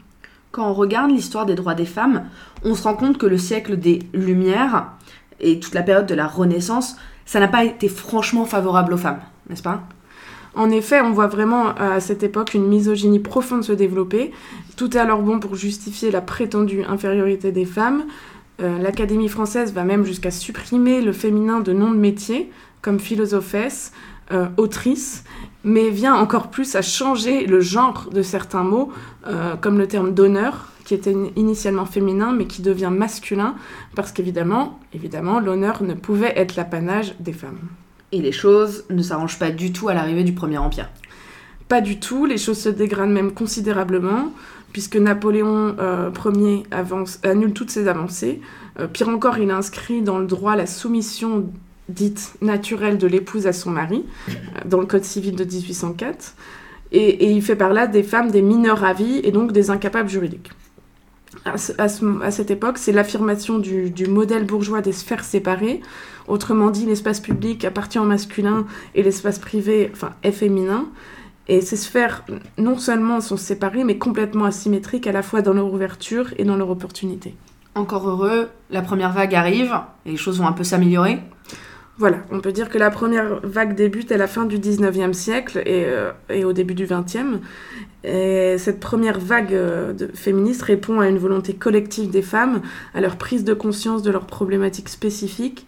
Quand 0.57 0.71
on 0.71 0.73
regarde 0.73 1.11
l'histoire 1.11 1.45
des 1.45 1.53
droits 1.53 1.75
des 1.75 1.85
femmes, 1.85 2.23
on 2.63 2.73
se 2.73 2.81
rend 2.81 2.95
compte 2.95 3.19
que 3.19 3.27
le 3.27 3.37
siècle 3.37 3.77
des 3.77 3.99
Lumières 4.11 4.87
et 5.39 5.59
toute 5.59 5.75
la 5.75 5.83
période 5.83 6.07
de 6.07 6.15
la 6.15 6.25
Renaissance, 6.25 6.95
ça 7.27 7.39
n'a 7.39 7.47
pas 7.47 7.63
été 7.63 7.87
franchement 7.87 8.43
favorable 8.43 8.93
aux 8.93 8.97
femmes, 8.97 9.19
n'est-ce 9.51 9.61
pas? 9.61 9.83
En 10.55 10.71
effet, 10.71 10.99
on 11.01 11.11
voit 11.11 11.27
vraiment 11.27 11.75
à 11.75 11.99
cette 11.99 12.23
époque 12.23 12.55
une 12.55 12.67
misogynie 12.67 13.19
profonde 13.19 13.63
se 13.63 13.71
développer. 13.71 14.31
Tout 14.77 14.97
est 14.97 14.99
alors 14.99 15.21
bon 15.21 15.39
pour 15.39 15.53
justifier 15.53 16.09
la 16.09 16.21
prétendue 16.21 16.83
infériorité 16.89 17.51
des 17.51 17.65
femmes. 17.65 18.05
Euh, 18.59 18.79
L'Académie 18.79 19.29
française 19.29 19.73
va 19.73 19.83
même 19.83 20.05
jusqu'à 20.05 20.31
supprimer 20.31 21.01
le 21.01 21.13
féminin 21.13 21.59
de 21.59 21.71
noms 21.71 21.91
de 21.91 21.97
métiers, 21.97 22.49
comme 22.81 22.99
philosophesse, 22.99 23.91
euh, 24.31 24.47
autrice, 24.57 25.23
mais 25.67 25.89
vient 25.89 26.15
encore 26.15 26.47
plus 26.47 26.75
à 26.75 26.81
changer 26.81 27.45
le 27.45 27.59
genre 27.59 28.09
de 28.09 28.21
certains 28.21 28.63
mots, 28.63 28.89
euh, 29.27 29.57
comme 29.57 29.77
le 29.77 29.85
terme 29.85 30.13
d'honneur, 30.13 30.71
qui 30.85 30.93
était 30.93 31.13
initialement 31.35 31.85
féminin 31.85 32.31
mais 32.31 32.47
qui 32.47 32.61
devient 32.61 32.89
masculin 32.89 33.53
parce 33.93 34.13
qu'évidemment, 34.13 34.79
évidemment, 34.93 35.41
l'honneur 35.41 35.83
ne 35.83 35.93
pouvait 35.93 36.31
être 36.37 36.55
l'apanage 36.55 37.15
des 37.19 37.33
femmes. 37.33 37.59
Et 38.13 38.21
les 38.21 38.31
choses 38.31 38.85
ne 38.89 39.01
s'arrangent 39.01 39.39
pas 39.39 39.51
du 39.51 39.73
tout 39.73 39.89
à 39.89 39.93
l'arrivée 39.93 40.23
du 40.23 40.31
Premier 40.31 40.57
Empire. 40.57 40.89
Pas 41.67 41.81
du 41.81 41.99
tout, 41.99 42.25
les 42.25 42.37
choses 42.37 42.59
se 42.59 42.69
dégradent 42.69 43.09
même 43.09 43.33
considérablement, 43.33 44.31
puisque 44.71 44.95
Napoléon 44.95 45.75
euh, 45.79 46.11
Ier 46.33 46.63
avance, 46.71 47.19
annule 47.23 47.51
toutes 47.51 47.71
ses 47.71 47.89
avancées. 47.89 48.39
Euh, 48.79 48.87
pire 48.87 49.09
encore, 49.09 49.37
il 49.37 49.51
inscrit 49.51 50.01
dans 50.01 50.17
le 50.17 50.27
droit 50.27 50.55
la 50.55 50.65
soumission 50.65 51.51
dite 51.89 52.33
naturelle 52.41 52.97
de 52.97 53.07
l'épouse 53.07 53.47
à 53.47 53.53
son 53.53 53.71
mari, 53.71 54.05
euh, 54.29 54.33
dans 54.65 54.79
le 54.79 54.85
Code 54.85 55.03
civil 55.03 55.35
de 55.35 55.43
1804. 55.43 56.35
Et, 56.93 57.31
il 57.31 57.41
fait 57.41 57.55
par 57.55 57.73
là 57.73 57.87
des 57.87 58.03
femmes 58.03 58.31
des 58.31 58.41
mineurs 58.41 58.83
à 58.83 58.93
vie 58.93 59.19
et 59.23 59.31
donc 59.31 59.51
des 59.51 59.69
incapables 59.69 60.09
juridiques 60.09 60.51
à, 61.45 62.31
cette 62.31 62.51
époque, 62.51 62.77
c'est 62.77 62.91
l'affirmation 62.91 63.59
du, 63.59 64.07
modèle 64.07 64.45
bourgeois 64.45 64.81
des 64.81 64.91
sphères 64.91 65.23
séparées. 65.23 65.81
Autrement 66.27 66.69
dit, 66.69 66.85
l'espace 66.85 67.19
public 67.19 67.63
appartient 67.65 67.99
au 67.99 68.03
masculin 68.03 68.65
et 68.95 69.03
l'espace 69.03 69.39
privé 69.39 69.91
enfin, 69.93 70.13
est 70.23 70.31
féminin. 70.31 70.87
Et 71.47 71.61
ces 71.61 71.77
sphères, 71.77 72.25
non 72.57 72.77
seulement 72.77 73.21
sont 73.21 73.37
séparées, 73.37 73.85
mais 73.85 73.97
complètement 73.97 74.45
asymétriques 74.45 75.07
à 75.07 75.13
la 75.13 75.21
fois 75.21 75.41
dans 75.41 75.53
leur 75.53 75.71
ouverture 75.71 76.33
et 76.37 76.43
dans 76.43 76.57
leur 76.57 76.69
opportunité. 76.69 77.35
Encore 77.75 78.09
heureux, 78.09 78.49
la 78.69 78.81
première 78.81 79.13
vague 79.13 79.35
arrive 79.35 79.79
et 80.05 80.11
les 80.11 80.17
choses 80.17 80.39
vont 80.39 80.47
un 80.47 80.53
peu 80.53 80.63
s'améliorer. 80.63 81.19
Voilà, 81.99 82.17
on 82.29 82.41
peut 82.41 82.51
dire 82.51 82.69
que 82.69 82.77
la 82.77 82.91
première 82.91 83.39
vague 83.41 83.73
débute 83.73 84.11
à 84.11 84.17
la 84.17 84.27
fin 84.27 84.45
du 84.45 84.59
19e 84.59 85.13
siècle 85.13 85.63
et, 85.65 85.85
euh, 85.87 86.11
et 86.29 86.45
au 86.45 86.53
début 86.53 86.75
du 86.75 86.85
20e. 86.85 87.39
Et 88.03 88.57
cette 88.59 88.79
première 88.79 89.19
vague 89.19 89.53
euh, 89.53 89.93
de 89.93 90.07
féministe 90.13 90.61
répond 90.61 90.99
à 90.99 91.09
une 91.09 91.17
volonté 91.17 91.53
collective 91.53 92.11
des 92.11 92.21
femmes, 92.21 92.61
à 92.93 93.01
leur 93.01 93.15
prise 93.15 93.43
de 93.43 93.55
conscience 93.55 94.03
de 94.03 94.11
leurs 94.11 94.27
problématiques 94.27 94.89
spécifiques 94.89 95.65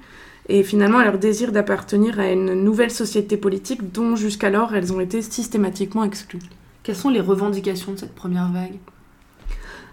et 0.50 0.64
finalement 0.64 1.00
à 1.00 1.04
leur 1.04 1.18
désir 1.18 1.52
d'appartenir 1.52 2.20
à 2.20 2.32
une 2.32 2.54
nouvelle 2.54 2.92
société 2.92 3.36
politique 3.36 3.92
dont 3.92 4.16
jusqu'alors 4.16 4.76
elles 4.76 4.94
ont 4.94 5.00
été 5.00 5.24
systématiquement 5.24 6.04
exclues. 6.04 6.40
Quelles 6.84 6.96
sont 6.96 7.10
les 7.10 7.22
revendications 7.22 7.94
de 7.94 7.98
cette 7.98 8.16
première 8.16 8.52
vague? 8.52 8.78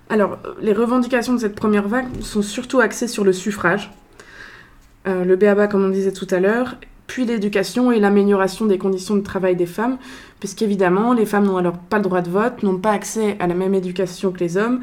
Alors, 0.09 0.39
les 0.61 0.73
revendications 0.73 1.35
de 1.35 1.41
cette 1.41 1.57
première 1.57 1.89
vague 1.89 2.07
sont 2.21 2.43
surtout 2.43 2.81
axées 2.81 3.09
sur 3.09 3.25
le 3.25 3.33
suffrage, 3.33 3.91
euh, 5.07 5.25
le 5.25 5.37
BABA 5.37 5.67
comme 5.69 5.85
on 5.85 5.89
disait 5.91 6.13
tout 6.13 6.27
à 6.31 6.41
l'heure, 6.41 6.77
puis 7.07 7.25
l'éducation 7.25 7.93
et 7.93 8.01
l'amélioration 8.01 8.67
des 8.67 8.79
conditions 8.79 9.15
de 9.17 9.21
travail 9.23 9.55
des 9.57 9.67
femmes, 9.67 9.99
puisqu'évidemment 10.41 11.13
les 11.13 11.27
femmes 11.27 11.45
n'ont 11.47 11.57
alors 11.57 11.79
pas 11.79 11.99
le 11.99 12.03
droit 12.03 12.21
de 12.21 12.31
vote, 12.31 12.63
n'ont 12.63 12.79
pas 12.79 12.91
accès 12.93 13.37
à 13.39 13.47
la 13.47 13.55
même 13.55 13.75
éducation 13.75 14.33
que 14.33 14.41
les 14.41 14.57
hommes, 14.57 14.81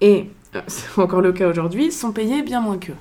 et, 0.00 0.26
euh, 0.56 0.60
c'est 0.66 0.98
encore 1.00 1.20
le 1.20 1.32
cas 1.32 1.48
aujourd'hui, 1.48 1.92
sont 1.92 2.12
payées 2.12 2.42
bien 2.42 2.60
moins 2.60 2.78
qu'eux. 2.78 2.94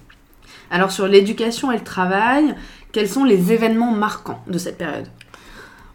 Alors 0.72 0.92
sur 0.92 1.08
l'éducation 1.08 1.72
et 1.72 1.78
le 1.78 1.84
travail, 1.84 2.54
quels 2.92 3.08
sont 3.10 3.24
les 3.24 3.54
événements 3.54 3.92
marquants 3.92 4.42
de 4.48 4.58
cette 4.58 4.78
période? 4.78 5.08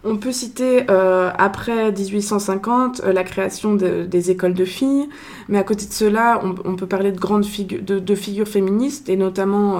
On 0.06 0.16
peut 0.18 0.32
citer 0.32 0.84
euh, 0.90 1.30
après 1.38 1.90
1850 1.90 3.00
euh, 3.04 3.12
la 3.12 3.24
création 3.24 3.74
de- 3.74 4.04
des 4.04 4.30
écoles 4.30 4.52
de 4.52 4.64
filles, 4.66 5.08
mais 5.48 5.58
à 5.58 5.62
côté 5.64 5.86
de 5.86 5.92
cela, 5.92 6.40
on, 6.44 6.54
on 6.70 6.76
peut 6.76 6.86
parler 6.86 7.10
de 7.10 7.18
grandes 7.18 7.46
figu- 7.46 7.82
de, 7.82 7.98
de 7.98 8.14
figures 8.14 8.48
féministes 8.48 9.08
et 9.08 9.16
notamment 9.16 9.78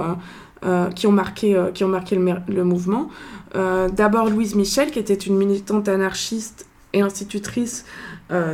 euh, 0.65 0.91
qui 0.91 1.07
ont 1.07 1.13
marqué, 1.13 1.57
euh, 1.57 1.71
qui 1.71 1.85
ont 1.85 1.89
marqué 1.89 2.17
le, 2.17 2.25
le 2.49 2.65
mouvement. 2.65 3.09
Euh, 3.55 3.89
D'abord 3.89 4.29
Louise 4.31 4.55
Michel, 4.55 4.91
qui 4.91 4.99
était 4.99 5.15
une 5.15 5.37
militante 5.37 5.89
anarchiste 5.89 6.67
et 6.93 7.01
institutrice, 7.01 7.85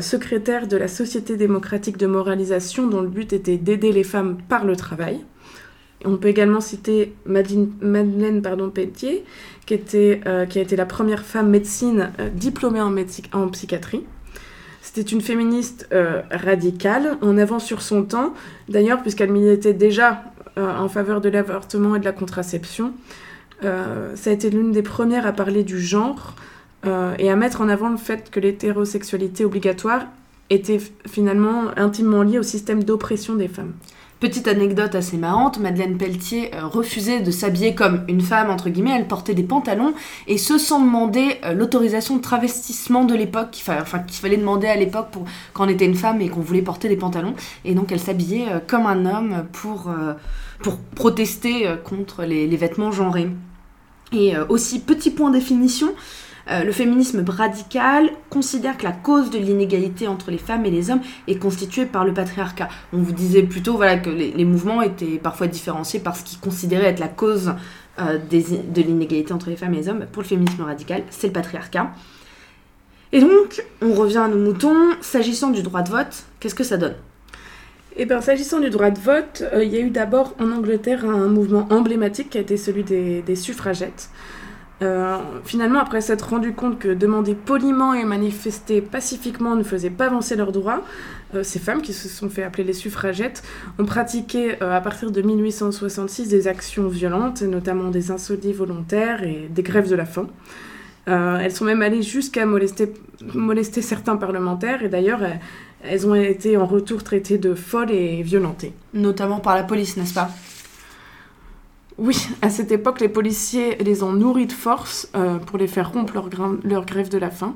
secrétaire 0.01 0.67
de 0.67 0.77
la 0.77 0.89
Société 0.89 1.37
démocratique 1.37 1.97
de 1.97 2.07
moralisation, 2.07 2.87
dont 2.87 3.03
le 3.03 3.09
but 3.09 3.33
était 3.33 3.57
d'aider 3.59 3.93
les 3.93 4.03
femmes 4.03 4.39
par 4.49 4.65
le 4.65 4.77
travail. 4.77 5.21
On 6.07 6.17
peut 6.17 6.29
également 6.29 6.61
citer 6.61 7.15
Madeleine, 7.27 7.71
Madeleine 7.83 8.41
pardon, 8.43 8.71
Pelletier, 8.71 9.25
qui, 9.67 9.75
était, 9.75 10.23
qui 10.49 10.59
a 10.59 10.63
été 10.63 10.75
la 10.75 10.87
première 10.87 11.23
femme 11.23 11.51
médecine 11.51 12.11
diplômée 12.35 12.81
en, 12.81 12.91
médeci- 12.91 13.29
en 13.33 13.49
psychiatrie. 13.49 14.05
C'était 14.81 15.03
une 15.03 15.21
féministe 15.21 15.89
radicale, 16.31 17.19
en 17.21 17.37
avance 17.37 17.67
sur 17.67 17.83
son 17.83 18.05
temps, 18.05 18.33
d'ailleurs, 18.69 19.03
puisqu'elle 19.03 19.31
militait 19.31 19.75
déjà 19.75 20.25
en 20.57 20.89
faveur 20.89 21.21
de 21.21 21.29
l'avortement 21.29 21.97
et 21.97 22.01
de 22.01 22.05
la 22.05 22.13
contraception. 22.13 22.93
Euh, 23.65 24.17
ça 24.17 24.31
a 24.31 24.33
été 24.33 24.51
l'une 24.51 24.73
des 24.73 24.83
premières 24.83 25.27
à 25.27 25.33
parler 25.33 25.65
du 25.65 25.79
genre 25.81 26.35
euh, 26.87 27.15
et 27.19 27.31
à 27.31 27.37
mettre 27.37 27.61
en 27.61 27.69
avant 27.69 27.91
le 27.91 27.97
fait 27.97 28.31
que 28.31 28.41
l'hétérosexualité 28.41 29.45
obligatoire 29.45 30.07
était 30.49 30.81
finalement 31.07 31.67
intimement 31.77 32.23
liée 32.23 32.39
au 32.39 32.43
système 32.43 32.83
d'oppression 32.85 33.35
des 33.35 33.49
femmes. 33.49 33.73
Petite 34.21 34.49
anecdote 34.49 34.95
assez 34.95 35.17
marrante, 35.17 35.59
Madeleine 35.61 35.97
Pelletier 35.97 36.55
euh, 36.55 36.67
refusait 36.67 37.21
de 37.21 37.31
s'habiller 37.31 37.75
comme 37.75 38.05
une 38.07 38.21
femme, 38.21 38.51
entre 38.51 38.69
guillemets, 38.69 38.95
elle 38.95 39.09
portait 39.09 39.33
des 39.33 39.43
pantalons, 39.43 39.95
et 40.29 40.37
ce 40.37 40.59
sans 40.59 40.79
demander 40.79 41.39
euh, 41.47 41.55
l'autorisation 41.55 42.19
de 42.19 42.21
travestissement 42.21 43.07
de 43.07 43.15
l'époque, 43.15 43.59
enfin, 43.67 43.99
qu'il 44.01 44.21
fallait 44.21 44.37
demander 44.37 44.67
à 44.67 44.77
l'époque 44.77 45.09
pour 45.11 45.25
quand 45.55 45.65
on 45.65 45.69
était 45.71 45.87
une 45.87 45.95
femme 45.95 46.21
et 46.21 46.29
qu'on 46.29 46.41
voulait 46.41 46.61
porter 46.61 46.91
des 46.91 46.99
pantalons, 46.99 47.35
et 47.65 47.75
donc 47.75 47.93
elle 47.93 47.99
s'habillait 47.99 48.49
euh, 48.51 48.59
comme 48.67 48.85
un 48.85 49.07
homme 49.07 49.47
pour, 49.53 49.91
pour 50.63 50.77
protester 50.77 51.67
contre 51.83 52.25
les, 52.25 52.47
vêtements 52.59 52.93
genrés. 52.93 53.31
Et 54.13 54.35
aussi, 54.51 54.81
petit 54.81 55.11
point 55.11 55.31
définition, 55.31 55.95
euh, 56.51 56.65
le 56.65 56.73
féminisme 56.73 57.25
radical 57.29 58.11
considère 58.29 58.77
que 58.77 58.83
la 58.83 58.93
cause 58.93 59.31
de 59.31 59.39
l'inégalité 59.39 60.09
entre 60.09 60.33
les 60.33 60.39
femmes 60.39 60.65
et 60.67 60.71
les 60.71 60.91
hommes 60.91 61.01
est 61.29 61.37
constituée 61.37 61.87
par 61.87 62.05
le 62.05 62.13
patriarcat. 62.13 62.69
On 62.93 62.99
vous 62.99 63.13
disait 63.13 63.45
plutôt 63.45 63.77
voilà, 63.77 63.99
que 63.99 64.11
les, 64.11 64.45
mouvements 64.45 64.83
étaient 64.83 65.19
parfois 65.19 65.47
différenciés 65.47 66.01
par 66.01 66.17
ce 66.17 66.25
qu'ils 66.25 66.41
considéraient 66.41 66.89
être 66.89 66.99
la 66.99 67.09
cause 67.09 67.55
euh, 68.01 68.19
de 68.19 68.83
l'inégalité 68.83 69.33
entre 69.33 69.49
les 69.49 69.57
femmes 69.57 69.75
et 69.75 69.79
les 69.79 69.89
hommes. 69.89 70.07
Pour 70.11 70.23
le 70.23 70.29
féminisme 70.29 70.63
radical, 70.63 71.05
c'est 71.11 71.29
le 71.29 71.33
patriarcat. 71.33 71.93
Et 73.13 73.21
donc, 73.21 73.63
on 73.81 73.95
revient 73.95 74.19
à 74.19 74.29
nos 74.29 74.39
moutons. 74.39 74.91
S'agissant 75.01 75.51
du 75.51 75.63
droit 75.63 75.83
de 75.83 75.91
vote, 75.91 76.25
qu'est-ce 76.41 76.57
que 76.57 76.65
ça 76.65 76.77
donne? 76.77 76.95
Et 77.97 78.07
bien, 78.07 78.21
s'agissant 78.21 78.59
du 78.59 78.71
droit 78.71 78.91
de 78.91 78.99
vote, 78.99 79.45
euh, 79.53 79.63
il 79.63 79.71
y 79.71 79.77
a 79.77 79.81
eu 79.81 79.91
d'abord 79.91 80.35
en 80.41 80.51
Angleterre 80.51 81.05
un 81.05 81.29
mouvement 81.29 81.69
emblématique 81.71 82.31
qui 82.31 82.39
a 82.39 82.41
été 82.41 82.57
celui 82.57 82.83
des 82.83 83.37
suffragettes. 83.37 84.11
Euh, 84.83 85.19
finalement, 85.45 85.81
après 85.81 86.01
s'être 86.01 86.31
rendu 86.31 86.53
compte 86.53 86.79
que 86.79 86.89
demander 86.89 87.35
poliment 87.35 87.93
et 87.93 88.05
manifester 88.05 88.81
pacifiquement 88.81 89.55
ne 89.55 89.63
faisait 89.63 89.91
pas 89.91 90.07
avancer 90.07 90.37
leurs 90.37 90.53
droits, 90.53 90.83
euh, 91.35 91.43
ces 91.43 91.59
femmes 91.59 91.83
qui 91.83 91.93
se 91.93 92.09
sont 92.09 92.31
fait 92.31 92.43
appeler 92.43 92.65
les 92.65 92.73
suffragettes 92.73 93.43
ont 93.79 93.85
pratiqué 93.85 94.57
euh, 94.63 94.75
à 94.75 94.81
partir 94.81 95.11
de 95.11 95.21
1866 95.21 96.29
des 96.29 96.49
actions 96.49 96.89
violentes, 96.89 97.43
notamment 97.43 97.91
des 97.91 98.11
incendies 98.11 98.55
volontaires 98.55 99.23
et 99.23 99.49
des 99.51 99.63
grèves 99.63 99.89
de 99.89 99.97
la 99.97 100.07
faim. 100.07 100.29
Elles 101.07 101.51
sont 101.51 101.65
même 101.65 101.83
allées 101.83 102.03
jusqu'à 102.03 102.47
molester, 102.47 102.93
molester 103.35 103.83
certains 103.83 104.15
parlementaires 104.15 104.85
et 104.85 104.89
d'ailleurs 104.89 105.21
elles 105.83 106.07
ont 106.07 106.15
été 106.15 106.57
en 106.57 106.67
retour 106.67 107.03
traitées 107.03 107.39
de 107.39 107.55
folles 107.55 107.91
et 107.91 108.23
violentées. 108.23 108.75
Notamment 108.95 109.41
par 109.41 109.57
la 109.57 109.65
police, 109.65 109.97
n'est-ce 109.97 110.15
pas? 110.15 110.31
Oui, 112.01 112.29
à 112.41 112.49
cette 112.49 112.73
époque, 112.73 113.01
les 113.01 113.11
policiers 113.11 113.77
les 113.77 114.03
ont 114.03 114.13
nourris 114.13 114.47
de 114.47 114.53
force 114.53 115.11
euh, 115.15 115.37
pour 115.37 115.59
les 115.59 115.67
faire 115.67 115.93
rompre 115.93 116.15
leur, 116.65 116.87
grève 116.87 117.11
de 117.11 117.19
la 117.19 117.31
faim. 117.31 117.55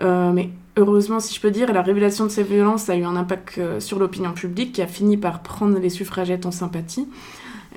Euh, 0.00 0.32
mais 0.32 0.48
heureusement, 0.78 1.20
si 1.20 1.34
je 1.34 1.40
peux 1.42 1.50
dire, 1.50 1.70
la 1.70 1.82
révélation 1.82 2.24
de 2.24 2.30
ces 2.30 2.42
violences 2.42 2.88
a 2.88 2.96
eu 2.96 3.04
un 3.04 3.16
impact 3.16 3.58
euh, 3.58 3.78
sur 3.78 3.98
l'opinion 3.98 4.32
publique 4.32 4.72
qui 4.72 4.80
a 4.80 4.86
fini 4.86 5.18
par 5.18 5.42
prendre 5.42 5.78
les 5.78 5.90
suffragettes 5.90 6.46
en 6.46 6.50
sympathie. 6.50 7.06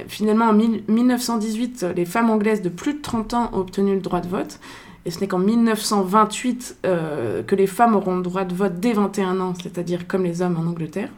Finalement, 0.08 0.46
en 0.46 0.54
mille- 0.54 0.84
1918, 0.88 1.86
les 1.98 2.06
femmes 2.06 2.30
anglaises 2.30 2.62
de 2.62 2.70
plus 2.70 2.94
de 2.94 3.02
30 3.02 3.34
ans 3.34 3.50
ont 3.52 3.60
obtenu 3.60 3.94
le 3.94 4.02
droit 4.02 4.22
de 4.22 4.30
vote. 4.30 4.62
Et 5.06 5.12
ce 5.12 5.20
n'est 5.20 5.28
qu'en 5.28 5.38
1928 5.40 6.78
euh, 6.86 7.44
que 7.44 7.56
les 7.56 7.68
femmes 7.68 7.94
auront 7.94 8.16
le 8.16 8.24
droit 8.24 8.46
de 8.46 8.56
vote 8.56 8.80
dès 8.80 8.94
21 8.94 9.42
ans, 9.42 9.54
c'est-à-dire 9.62 10.08
comme 10.08 10.24
les 10.24 10.42
hommes 10.42 10.58
en 10.58 10.66
Angleterre. 10.70 11.10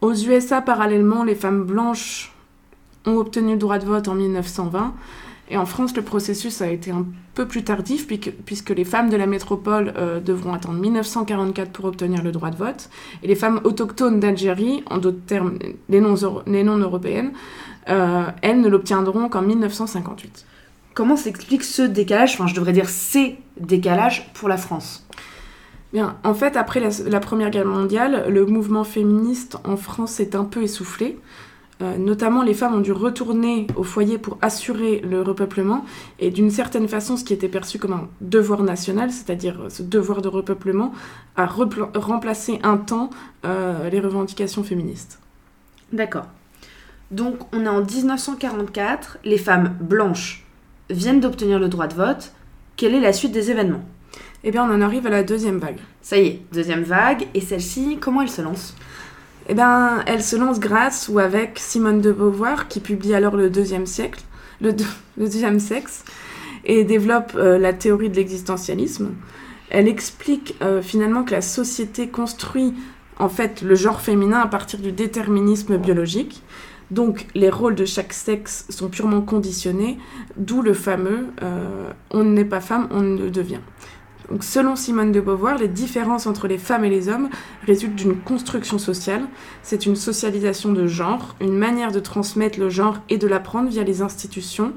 Aux 0.00 0.14
USA, 0.14 0.62
parallèlement, 0.62 1.24
les 1.24 1.34
femmes 1.34 1.64
blanches 1.64 2.33
ont 3.06 3.16
obtenu 3.16 3.52
le 3.52 3.58
droit 3.58 3.78
de 3.78 3.84
vote 3.86 4.08
en 4.08 4.14
1920. 4.14 4.94
Et 5.50 5.58
en 5.58 5.66
France, 5.66 5.94
le 5.94 6.00
processus 6.02 6.62
a 6.62 6.68
été 6.70 6.90
un 6.90 7.04
peu 7.34 7.46
plus 7.46 7.64
tardif, 7.64 8.06
puisque, 8.06 8.30
puisque 8.46 8.70
les 8.70 8.84
femmes 8.84 9.10
de 9.10 9.16
la 9.16 9.26
métropole 9.26 9.92
euh, 9.96 10.18
devront 10.20 10.54
attendre 10.54 10.78
1944 10.78 11.70
pour 11.70 11.84
obtenir 11.84 12.22
le 12.22 12.32
droit 12.32 12.48
de 12.50 12.56
vote. 12.56 12.88
Et 13.22 13.28
les 13.28 13.34
femmes 13.34 13.60
autochtones 13.64 14.20
d'Algérie, 14.20 14.82
en 14.88 14.96
d'autres 14.98 15.24
termes, 15.26 15.58
les 15.90 16.00
non- 16.00 16.14
les 16.46 16.64
non-européennes, 16.64 17.32
euh, 17.90 18.22
elles 18.40 18.60
ne 18.62 18.68
l'obtiendront 18.68 19.28
qu'en 19.28 19.42
1958. 19.42 20.46
Comment 20.94 21.16
s'explique 21.16 21.64
ce 21.64 21.82
décalage, 21.82 22.34
enfin 22.34 22.46
je 22.46 22.54
devrais 22.54 22.72
dire 22.72 22.88
ces 22.88 23.36
décalages 23.60 24.30
pour 24.32 24.48
la 24.48 24.56
France? 24.56 25.06
Bien, 25.92 26.16
en 26.24 26.34
fait, 26.34 26.56
après 26.56 26.80
la, 26.80 26.88
la 27.06 27.20
Première 27.20 27.50
Guerre 27.50 27.66
mondiale, 27.66 28.24
le 28.28 28.46
mouvement 28.46 28.84
féministe 28.84 29.58
en 29.64 29.76
France 29.76 30.12
s'est 30.12 30.34
un 30.34 30.44
peu 30.44 30.62
essoufflé. 30.62 31.18
Euh, 31.82 31.96
notamment, 31.98 32.42
les 32.42 32.54
femmes 32.54 32.74
ont 32.74 32.80
dû 32.80 32.92
retourner 32.92 33.66
au 33.74 33.82
foyer 33.82 34.18
pour 34.18 34.38
assurer 34.42 35.00
le 35.00 35.22
repeuplement 35.22 35.84
et 36.20 36.30
d'une 36.30 36.50
certaine 36.50 36.86
façon, 36.86 37.16
ce 37.16 37.24
qui 37.24 37.32
était 37.32 37.48
perçu 37.48 37.78
comme 37.78 37.92
un 37.92 38.08
devoir 38.20 38.62
national, 38.62 39.10
c'est-à-dire 39.10 39.58
ce 39.68 39.82
devoir 39.82 40.22
de 40.22 40.28
repeuplement, 40.28 40.92
a 41.36 41.46
remplacé 41.46 42.60
un 42.62 42.76
temps 42.76 43.10
euh, 43.44 43.90
les 43.90 44.00
revendications 44.00 44.62
féministes. 44.62 45.18
D'accord. 45.92 46.26
Donc 47.10 47.38
on 47.52 47.64
est 47.64 47.68
en 47.68 47.84
1944, 47.84 49.18
les 49.24 49.38
femmes 49.38 49.76
blanches 49.80 50.44
viennent 50.90 51.20
d'obtenir 51.20 51.58
le 51.58 51.68
droit 51.68 51.86
de 51.86 51.94
vote. 51.94 52.32
Quelle 52.76 52.94
est 52.94 53.00
la 53.00 53.12
suite 53.12 53.32
des 53.32 53.50
événements? 53.50 53.84
Eh 54.42 54.50
bien, 54.50 54.68
on 54.68 54.74
en 54.74 54.80
arrive 54.80 55.06
à 55.06 55.10
la 55.10 55.22
deuxième 55.22 55.58
vague. 55.58 55.78
Ça 56.02 56.18
y 56.18 56.26
est, 56.26 56.42
deuxième 56.52 56.82
vague, 56.82 57.26
et 57.32 57.40
celle-ci, 57.40 57.98
comment 58.00 58.20
elle 58.20 58.28
se 58.28 58.42
lance? 58.42 58.76
Eh 59.48 59.54
bien, 59.54 60.02
elle 60.06 60.22
se 60.22 60.36
lance 60.36 60.58
grâce 60.58 61.08
ou 61.08 61.18
avec 61.18 61.58
Simone 61.58 62.00
de 62.00 62.12
Beauvoir, 62.12 62.68
qui 62.68 62.80
publie 62.80 63.14
alors 63.14 63.36
le 63.36 63.50
deuxième 63.50 63.86
siècle, 63.86 64.22
le, 64.60 64.72
sexe, 65.58 66.04
et 66.64 66.84
développe 66.84 67.32
euh, 67.36 67.58
la 67.58 67.72
théorie 67.72 68.08
de 68.08 68.16
l'existentialisme. 68.16 69.12
Elle 69.68 69.88
explique 69.88 70.54
euh, 70.62 70.80
finalement 70.80 71.24
que 71.24 71.32
la 71.32 71.42
société 71.42 72.08
construit 72.08 72.74
en 73.18 73.28
fait 73.28 73.62
le 73.62 73.74
genre 73.74 74.00
féminin 74.00 74.40
à 74.40 74.46
partir 74.46 74.78
du 74.78 74.92
déterminisme 74.92 75.76
biologique. 75.76 76.42
Donc 76.90 77.26
les 77.34 77.50
rôles 77.50 77.74
de 77.74 77.84
chaque 77.84 78.12
sexe 78.12 78.66
sont 78.70 78.88
purement 78.88 79.22
conditionnés, 79.22 79.98
d'où 80.36 80.62
le 80.62 80.74
fameux 80.74 81.26
euh, 81.42 81.90
on 82.10 82.24
n'est 82.24 82.44
pas 82.44 82.60
femme, 82.60 82.88
on 82.90 83.00
le 83.00 83.30
devient. 83.30 83.60
Donc, 84.30 84.42
selon 84.42 84.74
Simone 84.74 85.12
de 85.12 85.20
Beauvoir, 85.20 85.58
les 85.58 85.68
différences 85.68 86.26
entre 86.26 86.48
les 86.48 86.58
femmes 86.58 86.84
et 86.84 86.90
les 86.90 87.08
hommes 87.08 87.28
résultent 87.66 87.96
d'une 87.96 88.16
construction 88.16 88.78
sociale. 88.78 89.22
C'est 89.62 89.86
une 89.86 89.96
socialisation 89.96 90.72
de 90.72 90.86
genre, 90.86 91.36
une 91.40 91.56
manière 91.56 91.92
de 91.92 92.00
transmettre 92.00 92.58
le 92.58 92.70
genre 92.70 92.98
et 93.10 93.18
de 93.18 93.26
l'apprendre 93.26 93.68
via 93.68 93.84
les 93.84 94.02
institutions, 94.02 94.72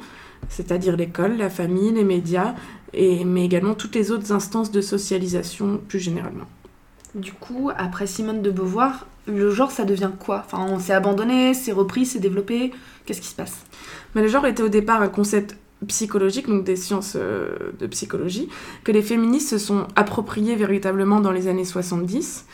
c'est-à-dire 0.49 0.97
l'école, 0.97 1.37
la 1.37 1.49
famille, 1.49 1.91
les 1.91 2.03
médias, 2.03 2.55
et, 2.93 3.23
mais 3.25 3.45
également 3.45 3.73
toutes 3.73 3.95
les 3.95 4.11
autres 4.11 4.31
instances 4.31 4.71
de 4.71 4.81
socialisation 4.81 5.79
plus 5.87 5.99
généralement. 5.99 6.45
Du 7.15 7.31
coup, 7.31 7.71
après 7.75 8.05
Simone 8.05 8.41
de 8.41 8.51
Beauvoir, 8.51 9.07
le 9.27 9.49
genre, 9.49 9.71
ça 9.71 9.85
devient 9.85 10.11
quoi? 10.19 10.43
Enfin, 10.45 10.65
on 10.69 10.79
s'est 10.79 10.93
abandonné, 10.93 11.53
c'est 11.53 11.71
repris, 11.71 12.05
c'est 12.05 12.19
développé. 12.19 12.71
Qu'est-ce 13.05 13.21
qui 13.21 13.27
se 13.27 13.35
passe? 13.35 13.65
Mais 14.13 14.21
Le 14.21 14.27
genre 14.27 14.45
était 14.45 14.63
au 14.63 14.69
départ 14.69 15.01
un 15.01 15.07
concept 15.07 15.57
psychologique, 15.85 16.47
donc 16.47 16.63
des 16.63 16.75
sciences 16.75 17.13
euh, 17.15 17.71
de 17.79 17.87
psychologie, 17.87 18.49
que 18.83 18.91
les 18.91 19.01
féministes 19.01 19.49
se 19.49 19.57
sont 19.57 19.87
appropriés 19.95 20.55
véritablement 20.55 21.19
dans 21.19 21.31
les 21.31 21.47
années 21.47 21.65
70. 21.65 22.45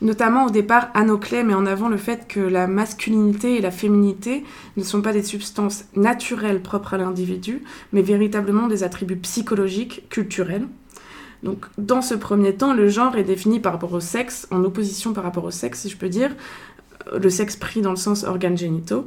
Notamment 0.00 0.46
au 0.46 0.50
départ, 0.50 0.90
Anne 0.94 1.10
Oakley 1.10 1.42
met 1.42 1.54
en 1.54 1.66
avant 1.66 1.88
le 1.88 1.96
fait 1.96 2.28
que 2.28 2.38
la 2.38 2.68
masculinité 2.68 3.56
et 3.56 3.60
la 3.60 3.72
féminité 3.72 4.44
ne 4.76 4.84
sont 4.84 5.02
pas 5.02 5.12
des 5.12 5.24
substances 5.24 5.86
naturelles 5.96 6.62
propres 6.62 6.94
à 6.94 6.98
l'individu, 6.98 7.64
mais 7.92 8.02
véritablement 8.02 8.68
des 8.68 8.84
attributs 8.84 9.16
psychologiques, 9.16 10.08
culturels. 10.08 10.68
Donc, 11.42 11.66
dans 11.78 12.02
ce 12.02 12.14
premier 12.14 12.54
temps, 12.54 12.74
le 12.74 12.88
genre 12.88 13.16
est 13.16 13.24
défini 13.24 13.58
par 13.58 13.72
rapport 13.72 13.92
au 13.92 14.00
sexe, 14.00 14.46
en 14.52 14.62
opposition 14.62 15.12
par 15.12 15.24
rapport 15.24 15.44
au 15.44 15.50
sexe, 15.50 15.80
si 15.80 15.88
je 15.88 15.96
peux 15.96 16.08
dire, 16.08 16.30
le 17.12 17.30
sexe 17.30 17.56
pris 17.56 17.80
dans 17.80 17.90
le 17.90 17.96
sens 17.96 18.24
organes 18.24 18.58
génitaux 18.58 19.06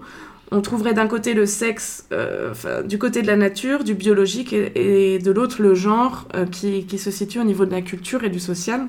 on 0.52 0.62
trouverait 0.62 0.94
d'un 0.94 1.08
côté 1.08 1.34
le 1.34 1.46
sexe 1.46 2.06
euh, 2.12 2.54
du 2.84 2.98
côté 2.98 3.22
de 3.22 3.28
la 3.28 3.38
nature, 3.38 3.86
du 3.86 3.96
biologique, 3.96 4.54
et, 4.54 5.18
de 5.18 5.32
l'autre 5.32 5.62
le 5.62 5.74
genre 5.74 6.28
euh, 6.36 6.46
qui, 6.46 6.86
se 7.00 7.10
situe 7.10 7.40
au 7.40 7.46
niveau 7.46 7.66
de 7.66 7.72
la 7.72 7.82
culture 7.82 8.24
et 8.26 8.30
du 8.30 8.40
social. 8.40 8.88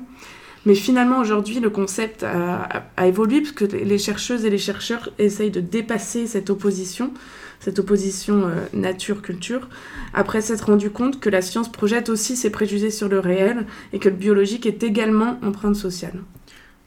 Mais 0.65 0.75
finalement, 0.75 1.19
aujourd'hui, 1.19 1.59
le 1.59 1.69
concept 1.69 2.23
a, 2.23 2.85
évolué 3.05 3.41
parce 3.41 3.53
que 3.53 3.65
les 3.65 3.97
chercheuses 3.97 4.45
et 4.45 4.49
les 4.49 4.57
chercheurs 4.57 5.09
essayent 5.19 5.51
de 5.51 5.59
dépasser 5.59 6.25
cette 6.25 6.49
opposition, 6.49 7.11
cette 7.59 7.79
opposition 7.79 8.43
euh, 8.47 8.65
nature-culture, 8.73 9.67
après 10.13 10.41
s'être 10.41 10.67
rendu 10.67 10.89
compte 10.89 11.19
que 11.19 11.29
la 11.29 11.41
science 11.41 11.69
projette 11.69 12.09
aussi 12.09 12.35
ses 12.37 12.49
préjugés 12.49 12.91
sur 12.91 13.09
le 13.09 13.19
réel 13.19 13.65
et 13.91 13.99
que 13.99 14.09
le 14.09 14.15
biologique 14.15 14.65
est 14.65 14.83
également 14.83 15.37
empreinte 15.43 15.75
sociale. 15.75 16.19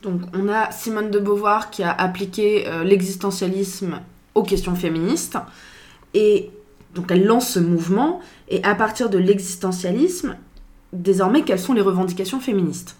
Donc 0.02 0.22
on 0.34 0.48
a 0.48 0.70
Simone 0.70 1.10
de 1.10 1.18
Beauvoir 1.18 1.70
qui 1.70 1.82
a 1.82 1.90
appliqué 1.90 2.66
l'existentialisme 2.84 4.00
aux 4.36 4.44
questions 4.44 4.76
féministes. 4.76 5.38
Et 6.14 6.50
donc 6.94 7.10
elle 7.10 7.24
lance 7.24 7.50
ce 7.50 7.58
mouvement, 7.58 8.20
et 8.48 8.62
à 8.62 8.74
partir 8.74 9.10
de 9.10 9.18
l'existentialisme, 9.18 10.36
désormais, 10.92 11.42
quelles 11.42 11.58
sont 11.58 11.74
les 11.74 11.80
revendications 11.80 12.40
féministes? 12.40 12.96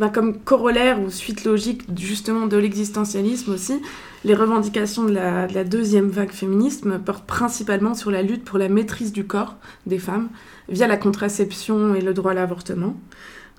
Ben, 0.00 0.08
comme 0.08 0.40
corollaire 0.40 1.00
ou 1.00 1.08
suite 1.08 1.44
logique 1.44 1.82
justement 1.96 2.46
de 2.48 2.56
l'existentialisme 2.56 3.52
aussi, 3.52 3.80
les 4.24 4.34
revendications 4.34 5.04
de 5.04 5.12
la, 5.12 5.46
de 5.46 5.54
la, 5.54 5.62
deuxième 5.62 6.08
vague 6.08 6.32
féminisme 6.32 6.98
portent 6.98 7.26
principalement 7.26 7.94
sur 7.94 8.10
la 8.10 8.22
lutte 8.22 8.44
pour 8.44 8.58
la 8.58 8.68
maîtrise 8.68 9.12
du 9.12 9.24
corps 9.24 9.54
des 9.86 10.00
femmes 10.00 10.30
via 10.68 10.88
la 10.88 10.96
contraception 10.96 11.94
et 11.94 12.00
le 12.00 12.12
droit 12.12 12.32
à 12.32 12.34
l'avortement. 12.34 12.96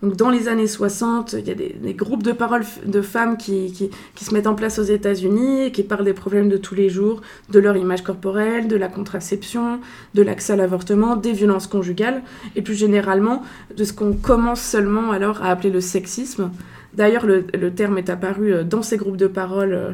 Donc 0.02 0.18
dans 0.18 0.30
les 0.30 0.50
années 0.50 0.68
60, 0.68 1.34
il 1.34 1.48
y 1.48 1.52
a 1.52 1.56
des, 1.56 1.94
groupes 1.94 2.22
de 2.22 2.34
paroles 2.34 2.66
de 2.86 3.02
femmes 3.02 3.38
qui, 3.38 3.72
qui, 3.72 4.26
se 4.26 4.34
mettent 4.34 4.48
en 4.48 4.56
place 4.56 4.78
aux 4.78 4.84
États-Unis 4.84 5.64
et 5.64 5.72
qui 5.72 5.84
parlent 5.84 6.04
des 6.04 6.14
problèmes 6.14 6.50
de 6.50 6.58
tous 6.58 6.76
les 6.76 6.90
jours, 6.90 7.22
de 7.50 7.60
leur 7.60 7.78
image 7.78 8.04
corporelle, 8.04 8.68
de 8.68 8.76
la 8.76 8.90
contraception, 8.90 9.80
de 10.14 10.22
l'accès 10.22 10.54
à 10.54 10.56
l'avortement, 10.58 11.16
des 11.16 11.32
violences 11.32 11.68
conjugales 11.68 12.22
et 12.56 12.62
plus 12.62 12.76
généralement 12.76 13.44
de 13.76 13.84
ce 13.84 13.94
qu'on 13.94 14.14
commence 14.14 14.62
seulement 14.62 15.12
alors 15.12 15.42
à 15.42 15.50
appeler 15.50 15.72
le 15.72 15.82
sexisme. 15.82 16.52
D'ailleurs, 16.96 17.26
le, 17.26 17.72
terme 17.72 17.98
est 17.98 18.10
apparu 18.10 18.54
euh, 18.54 18.64
dans 18.64 18.82
ces 18.82 18.98
groupes 18.98 19.18
de 19.18 19.28
paroles 19.28 19.74
euh, 19.74 19.92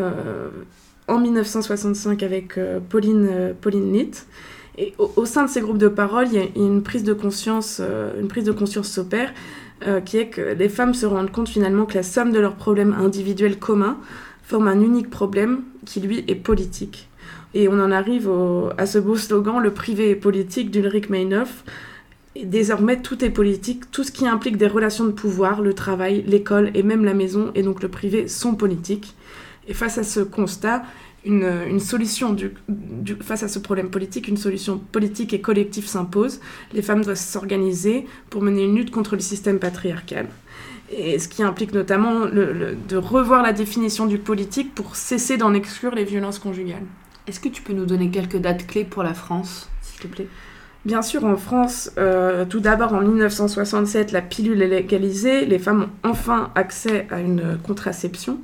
euh, 0.00 0.48
en 1.08 1.18
1965 1.18 2.22
avec 2.22 2.58
Pauline, 2.88 3.54
Pauline 3.60 3.92
Litt. 3.92 4.26
Au, 4.98 5.26
sein 5.26 5.44
de 5.44 5.50
ces 5.50 5.60
groupes 5.60 5.78
de 5.78 5.88
parole, 5.88 6.26
il 6.28 6.34
y 6.34 6.38
a 6.38 6.46
une 6.56 6.82
prise 6.82 7.04
de 7.04 7.12
conscience, 7.12 7.78
euh, 7.80 8.18
une 8.20 8.28
prise 8.28 8.44
de 8.44 8.52
conscience 8.52 8.88
s'opère, 8.88 9.32
euh, 9.86 10.00
qui 10.00 10.18
est 10.18 10.28
que 10.28 10.54
les 10.54 10.68
femmes 10.68 10.94
se 10.94 11.06
rendent 11.06 11.30
compte 11.30 11.48
finalement 11.48 11.86
que 11.86 11.94
la 11.94 12.02
somme 12.02 12.32
de 12.32 12.38
leurs 12.38 12.54
problèmes 12.54 12.94
individuels 12.94 13.58
communs 13.58 13.98
forme 14.42 14.68
un 14.68 14.80
unique 14.80 15.10
problème 15.10 15.62
qui 15.84 16.00
lui 16.00 16.24
est 16.28 16.34
politique. 16.34 17.08
Et 17.54 17.68
on 17.68 17.80
en 17.80 17.90
arrive 17.90 18.30
à 18.78 18.86
ce 18.86 18.98
beau 18.98 19.16
slogan 19.16 19.60
le 19.60 19.72
privé 19.72 20.10
est 20.10 20.16
politique 20.16 20.70
d'Ulrich 20.70 21.10
Meinhof. 21.10 21.64
Désormais, 22.44 23.00
tout 23.02 23.24
est 23.24 23.30
politique, 23.30 23.90
tout 23.90 24.04
ce 24.04 24.12
qui 24.12 24.26
implique 24.26 24.56
des 24.56 24.68
relations 24.68 25.04
de 25.04 25.10
pouvoir, 25.10 25.60
le 25.60 25.74
travail, 25.74 26.22
l'école 26.26 26.70
et 26.74 26.84
même 26.84 27.04
la 27.04 27.12
maison, 27.12 27.50
et 27.56 27.62
donc 27.62 27.82
le 27.82 27.88
privé, 27.88 28.28
sont 28.28 28.54
politiques. 28.54 29.14
Et 29.66 29.74
face 29.74 29.98
à 29.98 30.04
ce 30.04 30.20
constat, 30.20 30.82
une, 31.24 31.80
solution 31.80 32.32
du, 32.32 32.52
face 33.20 33.42
à 33.42 33.48
ce 33.48 33.58
problème 33.58 33.90
politique, 33.90 34.28
une 34.28 34.36
solution 34.36 34.78
politique 34.78 35.32
et 35.34 35.40
collective 35.40 35.86
s'impose. 35.86 36.40
Les 36.72 36.82
femmes 36.82 37.04
doivent 37.04 37.16
s'organiser 37.16 38.06
pour 38.30 38.42
mener 38.42 38.64
une 38.64 38.76
lutte 38.76 38.90
contre 38.90 39.14
le 39.14 39.20
système 39.20 39.58
patriarcal. 39.58 40.26
Et 40.90 41.18
ce 41.18 41.28
qui 41.28 41.42
implique 41.42 41.72
notamment 41.72 42.26
de 42.26 42.96
revoir 42.96 43.42
la 43.42 43.52
définition 43.52 44.06
du 44.06 44.18
politique 44.18 44.74
pour 44.74 44.96
cesser 44.96 45.36
d'en 45.36 45.54
exclure 45.54 45.94
les 45.94 46.04
violences 46.04 46.38
conjugales. 46.38 46.82
Est-ce 47.26 47.38
que 47.38 47.48
tu 47.48 47.62
peux 47.62 47.72
nous 47.72 47.86
donner 47.86 48.10
quelques 48.10 48.38
dates 48.38 48.66
clés 48.66 48.84
pour 48.84 49.02
la 49.02 49.14
France, 49.14 49.68
s'il 49.82 50.00
te 50.00 50.06
plaît? 50.08 50.26
Bien 50.86 51.02
sûr, 51.02 51.24
en 51.26 51.36
France, 51.36 51.92
euh, 51.98 52.46
tout 52.46 52.60
d'abord 52.60 52.94
en 52.94 53.02
1967, 53.02 54.12
la 54.12 54.22
pilule 54.22 54.62
est 54.62 54.66
légalisée, 54.66 55.44
les 55.44 55.58
femmes 55.58 55.82
ont 55.82 56.08
enfin 56.08 56.50
accès 56.54 57.06
à 57.10 57.20
une 57.20 57.58
contraception. 57.62 58.38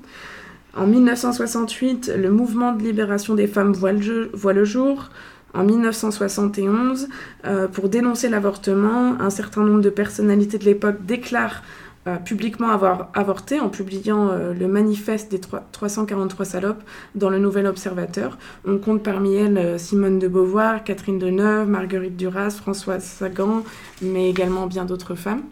En 0.77 0.87
1968, 0.87 2.12
le 2.19 2.31
mouvement 2.31 2.73
de 2.73 2.83
libération 2.83 3.35
des 3.35 3.47
femmes 3.47 3.73
voit 3.73 3.93
le, 3.93 4.65
jour. 4.65 5.09
En 5.55 5.65
1971, 5.65 7.09
euh, 7.47 7.67
pour 7.67 7.89
dénoncer 7.89 8.29
l'avortement, 8.29 9.19
un 9.19 9.31
certain 9.31 9.62
nombre 9.62 9.81
de 9.81 9.89
personnalités 9.89 10.59
de 10.59 10.65
l'époque 10.65 10.97
déclarent 11.07 11.62
euh, 12.07 12.17
publiquement 12.17 12.69
avoir 12.69 13.09
avorté 13.15 13.59
en 13.59 13.71
publiant 13.71 14.29
euh, 14.29 14.53
le 14.53 14.69
manifeste 14.69 15.31
des 15.31 15.41
343 15.41 16.45
salopes 16.45 16.83
dans 17.15 17.31
le 17.31 17.39
Nouvel 17.39 17.67
Observateur. 17.67 18.37
On 18.67 18.77
compte 18.77 19.03
parmi 19.03 19.35
elles 19.35 19.81
Simone 19.81 20.19
de 20.19 20.29
Beauvoir, 20.29 20.85
Catherine 20.85 21.19
Deneuve, 21.19 21.71
Marguerite 21.71 22.19
Duras, 22.19 22.51
Françoise 22.51 23.03
Sagan, 23.03 23.65
mais 24.03 24.29
également 24.29 24.67
bien 24.67 24.85
d'autres 24.85 25.15
femmes. 25.15 25.43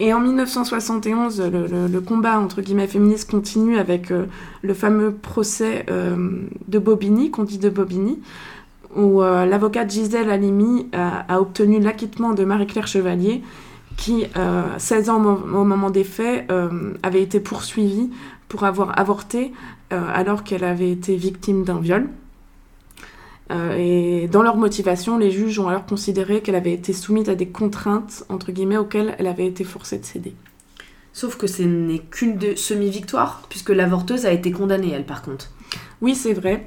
Et 0.00 0.12
en 0.12 0.20
1971, 0.20 1.42
le, 1.42 2.00
combat 2.00 2.38
entre 2.38 2.62
guillemets 2.62 2.86
féministe 2.86 3.30
continue 3.30 3.78
avec 3.78 4.12
euh, 4.12 4.26
le 4.62 4.72
fameux 4.72 5.12
procès 5.12 5.86
euh, 5.90 6.42
de 6.68 6.78
Bobigny, 6.78 7.30
qu'on 7.32 7.42
dit 7.42 7.58
de 7.58 7.68
Bobigny, 7.68 8.20
où 8.94 9.22
euh, 9.22 9.44
l'avocate 9.44 9.90
Gisèle 9.90 10.30
Halimi 10.30 10.86
a, 10.92 11.40
obtenu 11.40 11.80
l'acquittement 11.80 12.32
de 12.32 12.44
Marie-Claire 12.44 12.86
Chevalier, 12.86 13.42
qui, 13.96 14.26
16 14.78 15.10
ans 15.10 15.20
au, 15.24 15.64
moment 15.64 15.90
des 15.90 16.04
faits, 16.04 16.48
avait 17.02 17.20
été 17.20 17.40
poursuivie 17.40 18.10
pour 18.46 18.62
avoir 18.62 18.96
avorté 18.96 19.52
alors 19.90 20.44
qu'elle 20.44 20.62
avait 20.62 20.92
été 20.92 21.16
victime 21.16 21.64
d'un 21.64 21.80
viol. 21.80 22.08
Euh, 23.50 23.76
et 23.78 24.28
dans 24.28 24.42
leur 24.42 24.56
motivation, 24.56 25.18
les 25.18 25.30
juges 25.30 25.58
ont 25.58 25.68
alors 25.68 25.86
considéré 25.86 26.42
qu'elle 26.42 26.54
avait 26.54 26.72
été 26.72 26.92
soumise 26.92 27.28
à 27.28 27.34
des 27.34 27.48
contraintes, 27.48 28.24
entre 28.28 28.52
guillemets, 28.52 28.76
auxquelles 28.76 29.14
elle 29.18 29.26
avait 29.26 29.46
été 29.46 29.64
forcée 29.64 29.98
de 29.98 30.04
céder. 30.04 30.34
Sauf 31.12 31.36
que 31.36 31.46
ce 31.46 31.62
n'est 31.62 31.98
qu'une 31.98 32.56
semi-victoire, 32.56 33.46
puisque 33.48 33.70
l'avorteuse 33.70 34.26
a 34.26 34.32
été 34.32 34.52
condamnée, 34.52 34.92
elle, 34.92 35.06
par 35.06 35.22
contre. 35.22 35.50
Oui, 36.00 36.14
c'est 36.14 36.34
vrai. 36.34 36.66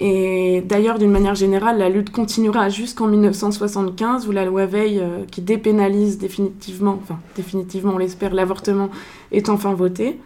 Et 0.00 0.62
d'ailleurs, 0.64 0.98
d'une 0.98 1.10
manière 1.10 1.34
générale, 1.34 1.78
la 1.78 1.90
lutte 1.90 2.10
continuera 2.10 2.70
jusqu'en 2.70 3.06
1975, 3.06 4.26
où 4.26 4.32
la 4.32 4.46
loi 4.46 4.64
Veil, 4.66 4.98
euh, 4.98 5.24
qui 5.30 5.42
dépénalise 5.42 6.18
définitivement, 6.18 6.98
enfin 7.02 7.20
définitivement, 7.36 7.92
on 7.94 7.98
l'espère, 7.98 8.34
l'avortement, 8.34 8.90
est 9.30 9.50
enfin 9.50 9.74
votée. 9.74 10.18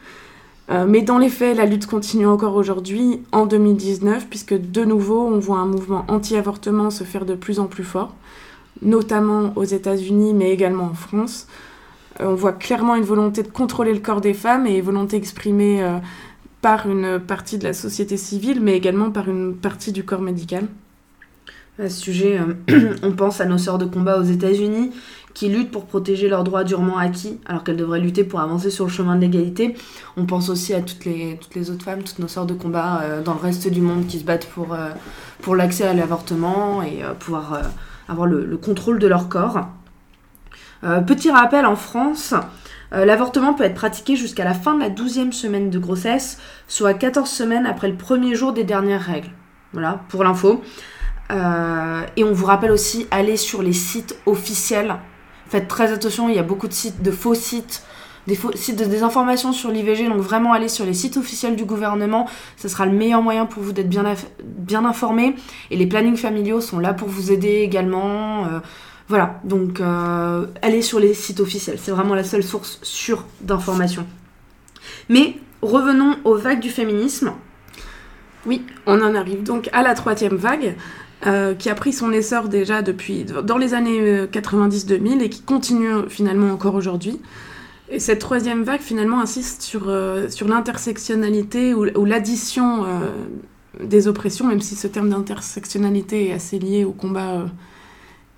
Euh, 0.71 0.87
mais 0.89 1.03
dans 1.03 1.19
les 1.19 1.29
faits, 1.29 1.57
la 1.57 1.67
lutte 1.67 1.87
continue 1.87 2.27
encore 2.27 2.55
aujourd'hui, 2.55 3.21
en 3.33 3.47
2019, 3.47 4.29
puisque 4.29 4.55
de 4.55 4.85
nouveau, 4.85 5.27
on 5.27 5.39
voit 5.39 5.59
un 5.59 5.67
mouvement 5.67 6.05
anti-avortement 6.09 6.91
se 6.91 7.05
faire 7.05 7.27
de 7.27 7.35
plus 7.35 7.59
en 7.59 7.67
plus 7.67 7.85
fort, 7.85 8.15
notamment 8.81 9.53
aux 9.57 9.65
États-Unis, 9.65 10.33
mais 10.33 10.51
également 10.51 10.85
en 10.85 10.95
France. 10.95 11.49
Euh, 12.21 12.27
on 12.29 12.35
voit 12.35 12.53
clairement 12.53 12.97
une 12.97 13.05
volonté 13.05 13.43
de 13.43 13.49
contrôler 13.49 13.93
le 13.93 14.01
corps 14.01 14.23
des 14.23 14.35
femmes 14.35 14.67
et 14.67 14.79
une 14.79 14.85
volonté 14.85 15.17
exprimée 15.17 15.83
euh, 15.83 15.99
par 16.63 16.89
une 16.89 17.21
partie 17.21 17.59
de 17.59 17.65
la 17.65 17.75
société 17.75 18.17
civile, 18.17 18.61
mais 18.63 18.75
également 18.75 19.11
par 19.11 19.29
une 19.29 19.55
partie 19.55 19.93
du 19.93 20.03
corps 20.05 20.23
médical. 20.23 20.67
À 21.79 21.91
ce 21.91 22.01
sujet, 22.01 22.41
on 23.03 23.13
pense 23.13 23.41
à 23.41 23.45
nos 23.45 23.59
sœurs 23.59 23.79
de 23.79 23.85
combat 23.85 24.19
aux 24.19 24.25
États-Unis 24.25 24.93
qui 25.35 25.49
luttent 25.49 25.73
pour 25.73 25.85
protéger 25.85 26.29
leurs 26.29 26.45
droits 26.45 26.63
durement 26.63 26.97
acquis, 26.97 27.41
alors 27.45 27.65
qu'elles 27.65 27.77
devraient 27.77 28.01
lutter 28.01 28.23
pour 28.23 28.41
avancer 28.41 28.71
sur 28.71 28.85
le 28.85 28.91
chemin 28.91 29.17
de 29.17 29.21
l'égalité. 29.21 29.77
On 30.17 30.25
pense 30.27 30.49
aussi 30.49 30.73
à 30.73 30.81
toutes 30.81 31.05
les, 31.05 31.39
toutes 31.41 31.57
les 31.57 31.71
autres 31.71 31.85
femmes, 31.85 32.05
toutes 32.05 32.21
nos 32.21 32.29
sœurs 32.29 32.47
de 32.47 32.55
combat 32.55 33.03
euh, 33.03 33.23
dans 33.23 33.35
le 33.35 33.41
reste 33.41 33.69
du 33.69 33.81
monde 33.81 34.07
qui 34.07 34.21
se 34.21 34.25
battent 34.25 34.47
pour, 34.47 34.73
euh, 34.73 34.91
pour 35.43 35.57
l'accès 35.57 35.85
à 35.85 35.93
l'avortement 35.93 36.83
et 36.83 37.03
euh, 37.03 37.15
pouvoir 37.15 37.63
avoir 38.09 38.27
le, 38.27 38.57
contrôle 38.57 38.99
de 38.99 39.09
leur 39.09 39.29
corps. 39.29 39.67
petit 41.07 41.31
rappel, 41.31 41.65
en 41.65 41.75
France, 41.75 42.35
l'avortement 42.93 43.55
peut 43.55 43.65
être 43.65 43.75
pratiqué 43.75 44.15
jusqu'à 44.15 44.45
la 44.45 44.53
fin 44.53 44.75
de 44.75 44.81
la 44.81 44.91
12e 44.91 45.33
semaine 45.33 45.71
de 45.71 45.79
grossesse, 45.79 46.39
soit 46.69 46.95
14 46.95 47.29
semaines 47.29 47.67
après 47.67 47.89
le 47.89 47.97
premier 47.97 48.35
jour 48.35 48.53
des 48.53 48.63
dernières 48.63 49.01
règles. 49.01 49.31
Voilà, 49.73 50.01
pour 50.11 50.23
l'info. 50.23 50.63
et 51.31 52.25
on 52.25 52.33
vous 52.33 52.45
rappelle 52.45 52.71
aussi, 52.71 53.07
allez 53.11 53.39
sur 53.39 53.63
les 53.63 53.73
sites 53.73 54.17
officiels. 54.27 54.97
Faites 55.49 55.69
très 55.69 55.93
attention, 55.93 56.29
il 56.29 56.35
y 56.35 56.39
a 56.39 56.43
beaucoup 56.43 56.69
de 56.69 56.73
sites, 56.73 57.03
de 57.03 57.11
faux 57.11 57.35
sites 57.35 57.83
des 58.27 58.39
sites 58.55 58.79
de 58.79 58.85
désinformation 58.85 59.53
sur 59.53 59.71
l'IVG, 59.71 60.09
donc 60.09 60.21
vraiment 60.21 60.53
aller 60.53 60.69
sur 60.69 60.85
les 60.85 60.95
sites 60.95 61.17
officiels 61.17 61.57
du 61.57 61.65
gouvernement, 61.65 62.29
ce 62.57 62.69
sera 62.69 62.87
le 62.87 62.93
meilleur 62.93 63.23
moyen 63.23 63.47
pour 63.47 63.63
vous 63.63 63.73
d'être 63.73 63.89
bien, 63.89 64.05
bien 64.43 64.85
informé. 64.85 65.37
Et 65.71 65.77
les 65.77 65.87
plannings 65.87 66.17
familiaux 66.17 66.61
sont 66.61 66.79
là 66.79 66.95
pour 66.95 67.09
vous 67.09 67.33
aider 67.33 67.61
également. 67.61 68.47
Euh, 68.47 68.61
voilà, 69.09 69.41
donc 69.45 69.81
euh, 69.81 70.47
allez 70.63 70.81
sur 70.81 70.99
les 70.99 71.13
sites 71.13 71.41
officiels, 71.41 71.79
c'est 71.81 71.91
vraiment 71.91 72.15
la 72.15 72.25
seule 72.25 72.43
source 72.43 72.79
sûre 72.83 73.25
d'information. 73.43 74.07
Mais 75.11 75.37
revenons 75.61 76.17
aux 76.25 76.37
vagues 76.37 76.61
du 76.61 76.71
féminisme. 76.71 77.33
Oui, 78.47 78.63
on 78.87 79.01
en 79.01 79.15
arrive 79.15 79.43
donc 79.43 79.69
à 79.73 79.83
la 79.83 79.95
troisième 79.95 80.37
vague. 80.37 80.75
Euh, 81.27 81.55
qui 81.55 81.71
a 81.71 81.75
pris 81.75 81.95
son 81.95 82.13
essor 82.13 82.49
déjà 82.49 82.83
depuis 82.83 83.25
dans 83.25 83.57
les 83.57 83.73
années 83.73 84.27
90-2000 84.27 85.23
et 85.23 85.31
qui 85.31 85.41
continue 85.41 86.07
finalement 86.11 86.53
encore 86.53 86.75
aujourd'hui. 86.75 87.19
Et 87.91 88.01
cette 88.01 88.19
troisième 88.19 88.63
vague, 88.63 88.81
finalement, 88.81 89.21
insiste 89.21 89.63
sur, 89.63 89.89
euh, 89.89 90.29
sur 90.31 90.49
l'intersectionnalité 90.49 91.75
ou, 91.75 92.05
l'addition 92.05 92.85
euh, 92.85 93.11
des 93.83 94.09
oppressions, 94.09 94.47
même 94.47 94.61
si 94.61 94.75
ce 94.75 94.87
terme 94.87 95.11
d'intersectionnalité 95.11 96.29
est 96.29 96.33
assez 96.33 96.59
lié 96.59 96.85
au 96.85 96.93
combat 96.93 97.33
euh, 97.33 97.47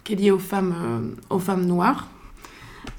qui 0.03 0.15
est 0.15 0.17
lié 0.17 0.31
aux 0.31 0.39
femmes, 0.39 1.15
aux 1.31 1.39
femmes 1.39 1.67
noires. 1.67 2.09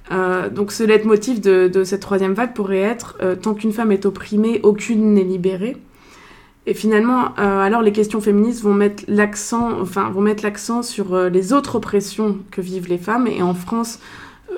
donc 0.09 0.71
ce 0.71 0.83
leitmotiv 0.83 1.39
de, 1.39 1.69
de, 1.73 1.83
cette 1.83 2.01
troisième 2.01 2.33
vague 2.33 2.53
pourrait 2.53 2.79
être 2.79 3.17
tant 3.41 3.53
qu'une 3.53 3.71
femme 3.71 3.93
est 3.93 4.05
opprimée, 4.05 4.59
aucune 4.63 5.13
n'est 5.13 5.23
libérée. 5.23 5.77
Et 6.69 6.73
finalement, 6.73 7.33
alors 7.35 7.81
les 7.81 7.93
questions 7.93 8.19
féministes 8.19 8.61
vont 8.61 8.73
mettre 8.73 9.05
l'accent, 9.07 9.79
enfin, 9.79 10.09
vont 10.09 10.19
mettre 10.19 10.43
l'accent 10.43 10.83
sur 10.83 11.17
les 11.29 11.53
autres 11.53 11.75
oppressions 11.75 12.39
que 12.51 12.59
vivent 12.59 12.89
les 12.89 12.97
femmes. 12.97 13.25
Et 13.25 13.41
en 13.41 13.53
France, 13.53 13.99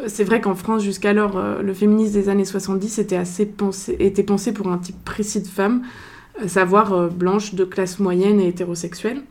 c'est 0.07 0.23
vrai 0.23 0.41
qu'en 0.41 0.55
France, 0.55 0.83
jusqu'alors, 0.83 1.37
euh, 1.37 1.61
le 1.61 1.73
féminisme 1.73 2.13
des 2.13 2.29
années 2.29 2.45
70 2.45 2.99
était, 2.99 3.15
assez 3.15 3.45
pensé, 3.45 3.95
était 3.99 4.23
pensé 4.23 4.53
pour 4.53 4.67
un 4.67 4.77
type 4.77 5.03
précis 5.03 5.41
de 5.41 5.47
femme, 5.47 5.83
à 6.41 6.47
savoir 6.47 6.93
euh, 6.93 7.07
blanche, 7.07 7.53
de 7.55 7.65
classe 7.65 7.99
moyenne 7.99 8.39
et 8.39 8.47
hétérosexuelle. 8.47 9.21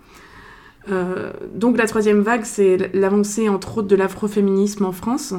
Euh, 0.90 1.32
donc 1.54 1.76
la 1.76 1.86
troisième 1.86 2.20
vague, 2.20 2.44
c'est 2.44 2.90
l'avancée 2.94 3.48
entre 3.48 3.78
autres 3.78 3.88
de 3.88 3.96
l'afroféminisme 3.96 4.84
en 4.84 4.92
France. 4.92 5.34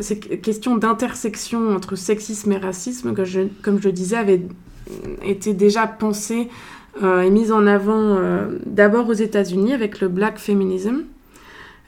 Ces 0.00 0.18
questions 0.18 0.76
d'intersection 0.76 1.74
entre 1.74 1.96
sexisme 1.96 2.52
et 2.52 2.58
racisme, 2.58 3.14
comme 3.14 3.80
je 3.80 3.88
le 3.88 3.92
disais, 3.92 4.16
avaient 4.16 4.42
été 5.24 5.54
déjà 5.54 5.86
pensées 5.86 6.48
et 7.02 7.30
mises 7.30 7.52
en 7.52 7.66
avant 7.66 8.18
d'abord 8.66 9.08
aux 9.08 9.14
États-Unis 9.14 9.72
avec 9.72 10.00
le 10.00 10.08
Black 10.08 10.38
Feminism, 10.38 11.04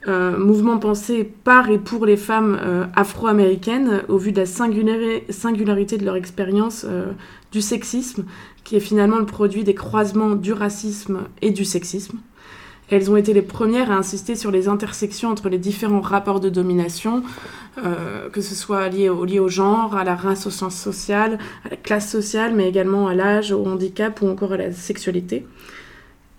euh, 0.07 0.35
mouvement 0.35 0.79
pensé 0.79 1.23
par 1.23 1.69
et 1.69 1.77
pour 1.77 2.07
les 2.07 2.17
femmes 2.17 2.57
euh, 2.59 2.85
afro-américaines 2.95 4.01
au 4.07 4.17
vu 4.17 4.31
de 4.31 4.39
la 4.39 4.45
singularité 4.47 5.97
de 5.99 6.05
leur 6.05 6.15
expérience 6.15 6.87
euh, 6.89 7.11
du 7.51 7.61
sexisme, 7.61 8.25
qui 8.63 8.75
est 8.75 8.79
finalement 8.79 9.19
le 9.19 9.27
produit 9.27 9.63
des 9.63 9.75
croisements 9.75 10.31
du 10.31 10.53
racisme 10.53 11.19
et 11.43 11.51
du 11.51 11.65
sexisme. 11.65 12.17
Elles 12.91 13.09
ont 13.09 13.17
été 13.17 13.33
les 13.33 13.41
premières 13.41 13.89
à 13.89 13.95
insister 13.95 14.35
sur 14.35 14.51
les 14.51 14.67
intersections 14.67 15.29
entre 15.29 15.49
les 15.49 15.57
différents 15.57 16.01
rapports 16.01 16.39
de 16.39 16.49
domination, 16.49 17.23
que 18.33 18.41
ce 18.41 18.53
soit 18.53 18.89
lié 18.89 19.07
au, 19.07 19.25
au 19.25 19.47
genre, 19.47 19.95
à 19.95 20.03
la 20.03 20.15
race, 20.15 20.45
au 20.45 20.49
sens 20.49 20.75
social, 20.75 21.39
à 21.65 21.69
la 21.69 21.77
classe 21.77 22.11
sociale, 22.11 22.53
mais 22.53 22.67
également 22.67 23.07
à 23.07 23.15
l'âge, 23.15 23.53
au 23.53 23.65
handicap 23.65 24.21
ou 24.21 24.27
encore 24.27 24.51
à 24.51 24.57
la 24.57 24.73
sexualité. 24.73 25.45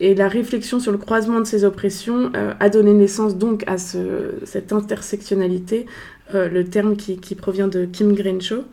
Et 0.02 0.16
la 0.16 0.26
réflexion 0.26 0.80
sur 0.80 0.90
le 0.90 0.98
croisement 0.98 1.38
de 1.38 1.44
ces 1.44 1.62
oppressions 1.64 2.32
euh, 2.34 2.54
a 2.58 2.68
donné 2.68 2.92
naissance 2.92 3.36
donc 3.36 3.62
à 3.68 3.78
cette 3.78 4.72
intersectionnalité, 4.72 5.86
euh, 6.34 6.48
le 6.48 6.64
terme 6.64 6.96
qui, 6.96 7.34
provient 7.36 7.68
de 7.68 7.84
Kim 7.84 8.12
Grenshaw. 8.12 8.64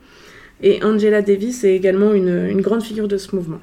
Et 0.63 0.83
Angela 0.83 1.21
Davis 1.21 1.63
est 1.63 1.75
également 1.75 2.13
une, 2.13 2.59
grande 2.61 2.81
figure 2.81 3.07
de 3.07 3.17
ce 3.17 3.35
mouvement. 3.35 3.59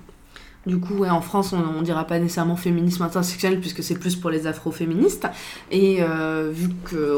Du 0.67 0.79
coup, 0.81 1.05
en 1.05 1.21
France, 1.21 1.53
on 1.53 1.79
ne 1.79 1.85
dira 1.85 2.05
pas 2.05 2.19
nécessairement 2.19 2.57
féminisme 2.57 3.05
intersectionnel 3.05 3.61
puisque 3.61 3.85
c'est 3.85 3.99
plus 3.99 4.17
pour 4.17 4.31
les 4.31 4.49
afroféministes. 4.49 5.29
Et 5.71 5.99
euh, 6.01 6.51
vu 6.53 6.71
que 6.85 7.15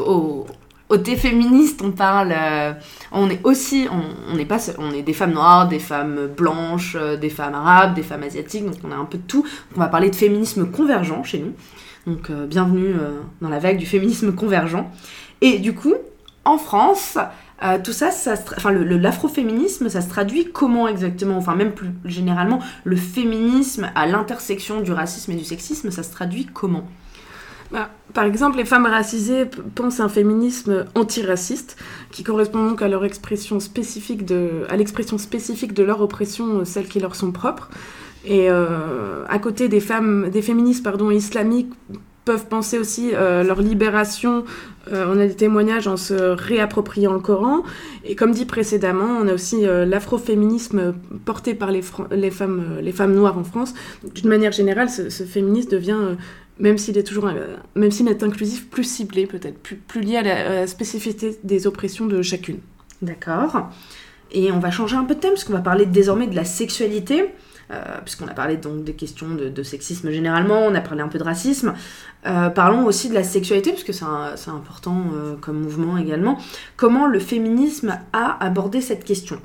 au 0.89 0.97
thé 0.97 1.15
féministe, 1.15 1.81
on 1.83 1.91
parle, 1.91 2.31
euh, 2.31 2.73
on 3.11 3.29
est 3.29 3.39
aussi, 3.43 3.87
on, 3.91 4.33
on, 4.33 4.37
est 4.37 4.45
pas, 4.45 4.59
on 4.77 4.91
est 4.91 5.01
des 5.01 5.13
femmes 5.13 5.33
noires, 5.33 5.67
des 5.67 5.79
femmes 5.79 6.27
blanches, 6.27 6.95
euh, 6.99 7.17
des 7.17 7.29
femmes 7.29 7.55
arabes, 7.55 7.93
des 7.95 8.03
femmes 8.03 8.23
asiatiques, 8.23 8.65
donc 8.65 8.75
on 8.83 8.91
a 8.91 8.95
un 8.95 9.05
peu 9.05 9.17
de 9.17 9.23
tout. 9.23 9.45
on 9.75 9.79
va 9.79 9.87
parler 9.87 10.09
de 10.09 10.15
féminisme 10.15 10.69
convergent 10.69 11.23
chez 11.23 11.39
nous. 11.39 11.53
Donc 12.07 12.31
bienvenue 12.31 12.95
dans 13.41 13.49
la 13.49 13.59
vague 13.59 13.77
du 13.77 13.85
féminisme 13.85 14.33
convergent. 14.33 14.89
Et 15.41 15.59
du 15.59 15.75
coup, 15.75 15.93
en 16.45 16.57
France, 16.57 17.17
tout 17.83 17.91
ça, 17.91 18.11
ça 18.11 18.35
enfin 18.55 18.71
l'afroféminisme, 18.71 19.89
ça 19.89 20.01
se 20.01 20.09
traduit 20.09 20.49
comment 20.51 20.87
exactement? 20.87 21.37
Enfin 21.37 21.55
même 21.55 21.73
plus 21.73 21.89
généralement, 22.05 22.59
le 22.85 22.95
féminisme 22.95 23.91
à 23.95 24.05
l'intersection 24.05 24.81
du 24.81 24.91
racisme 24.91 25.31
et 25.31 25.35
du 25.35 25.43
sexisme, 25.43 25.91
ça 25.91 26.03
se 26.03 26.11
traduit 26.11 26.45
comment? 26.45 26.85
Bah, 27.71 27.89
par 28.13 28.23
exemple, 28.23 28.57
les 28.57 28.65
femmes 28.65 28.87
racisées 28.87 29.45
pensent 29.75 29.99
à 29.99 30.03
un 30.05 30.09
féminisme 30.09 30.85
antiraciste 30.95 31.77
qui 32.11 32.23
correspond 32.23 32.67
donc 32.67 32.81
à 32.81 32.87
leur 32.87 33.05
expression 33.05 33.59
spécifique 33.59 34.25
de, 34.25 34.65
à 34.69 34.75
l'expression 34.75 35.19
spécifique 35.19 35.73
de 35.73 35.83
leur 35.83 36.01
oppression, 36.01 36.59
euh, 36.59 36.65
celles 36.65 36.87
qui 36.87 36.99
leur 36.99 37.15
sont 37.15 37.31
propres. 37.31 37.69
Et 38.25 38.49
euh, 38.49 39.23
à 39.29 39.37
côté 39.37 39.69
des 39.69 39.79
femmes, 39.79 40.29
des 40.31 40.41
féministes 40.41 40.83
pardon, 40.83 41.11
islamiques 41.11 41.71
peuvent 42.25 42.47
penser 42.47 42.77
aussi 42.77 43.11
euh, 43.13 43.43
leur 43.43 43.61
libération. 43.61 44.45
on 44.91 45.19
a 45.19 45.27
des 45.27 45.35
témoignages 45.35 45.87
en 45.87 45.97
se 45.97 46.13
réappropriant 46.13 47.13
le 47.13 47.19
Coran. 47.19 47.63
Et 48.03 48.15
comme 48.15 48.31
dit 48.31 48.45
précédemment, 48.45 49.19
on 49.21 49.27
a 49.27 49.33
aussi 49.33 49.61
l'afroféminisme 49.63 50.95
porté 51.25 51.53
par 51.53 51.71
les, 51.71 51.81
femmes, 51.81 52.79
les 52.81 52.91
femmes 52.91 53.13
noires 53.13 53.37
en 53.37 53.43
France. 53.43 53.73
D'une 54.15 54.29
manière 54.29 54.51
générale, 54.51 54.89
ce, 54.89 55.09
féminisme 55.23 55.69
devient 55.69 56.15
même 56.59 56.77
s'il 56.77 56.97
est 56.97 57.03
toujours, 57.03 57.27
euh, 57.27 57.55
même 57.75 57.91
s'il 57.91 58.07
est 58.07 58.21
inclusif, 58.21 58.69
plus 58.69 58.83
ciblé 58.83 59.25
peut-être, 59.25 59.57
plus, 59.57 60.01
lié 60.01 60.17
à 60.17 60.21
la, 60.21 60.67
spécificité 60.67 61.39
des 61.43 61.67
oppressions 61.67 62.05
de 62.05 62.21
chacune. 62.21 62.59
D'accord. 63.01 63.69
Et 64.31 64.51
on 64.51 64.59
va 64.59 64.69
changer 64.69 64.95
un 64.95 65.05
peu 65.05 65.15
de 65.15 65.19
thème, 65.19 65.31
parce 65.31 65.45
qu'on 65.45 65.53
va 65.53 65.61
parler 65.61 65.85
désormais 65.85 66.27
de 66.27 66.35
la 66.35 66.45
sexualité, 66.45 67.21
euh, 67.21 67.25
puisqu'on 68.03 68.27
a 68.27 68.33
parlé 68.33 68.57
donc 68.57 68.83
des 68.83 68.93
questions 68.93 69.27
de, 69.29 69.63
sexisme 69.63 70.09
généralement, 70.09 70.65
on 70.65 70.73
a 70.73 70.81
parlé 70.81 71.01
un 71.01 71.07
peu 71.07 71.19
de 71.19 71.23
racisme. 71.23 71.73
Euh, 72.25 72.49
parlons 72.49 72.85
aussi 72.85 73.09
de 73.09 73.13
la 73.13 73.23
sexualité, 73.23 73.71
puisque 73.71 73.93
c'est 73.93 74.49
important 74.49 75.05
comme 75.41 75.61
mouvement 75.61 75.97
également. 75.97 76.37
Comment 76.77 77.07
le 77.07 77.19
féminisme 77.19 77.99
a 78.13 78.43
abordé 78.43 78.81
cette 78.81 79.03
question? 79.03 79.39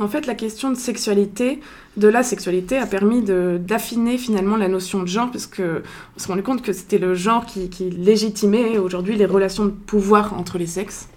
En 0.00 0.08
fait, 0.08 0.26
la 0.26 0.34
question 0.34 0.70
de 0.70 0.76
sexualité, 0.76 1.60
de 1.98 2.08
la 2.08 2.22
sexualité, 2.22 2.78
a 2.78 2.86
permis 2.86 3.22
d'affiner 3.22 4.16
finalement 4.16 4.56
la 4.56 4.68
notion 4.68 5.02
de 5.02 5.06
genre, 5.06 5.30
parce 5.30 5.46
qu'on 5.46 5.82
se 6.16 6.26
rendait 6.26 6.42
compte 6.42 6.62
que 6.62 6.72
c'était 6.72 6.98
le 6.98 7.14
genre 7.14 7.44
qui, 7.44 7.68
légitimait 7.90 8.78
aujourd'hui 8.78 9.14
les 9.16 9.26
relations 9.26 9.66
de 9.66 9.70
pouvoir 9.70 10.32
entre 10.38 10.56
les 10.56 10.66
sexes. 10.66 11.08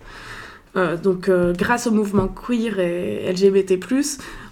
Euh, 0.76 0.98
donc, 0.98 1.30
euh, 1.30 1.54
grâce 1.54 1.88
au 1.88 1.92
mouvement 1.92 2.28
queer 2.28 2.80
et 2.80 3.32
LGBT, 3.32 3.80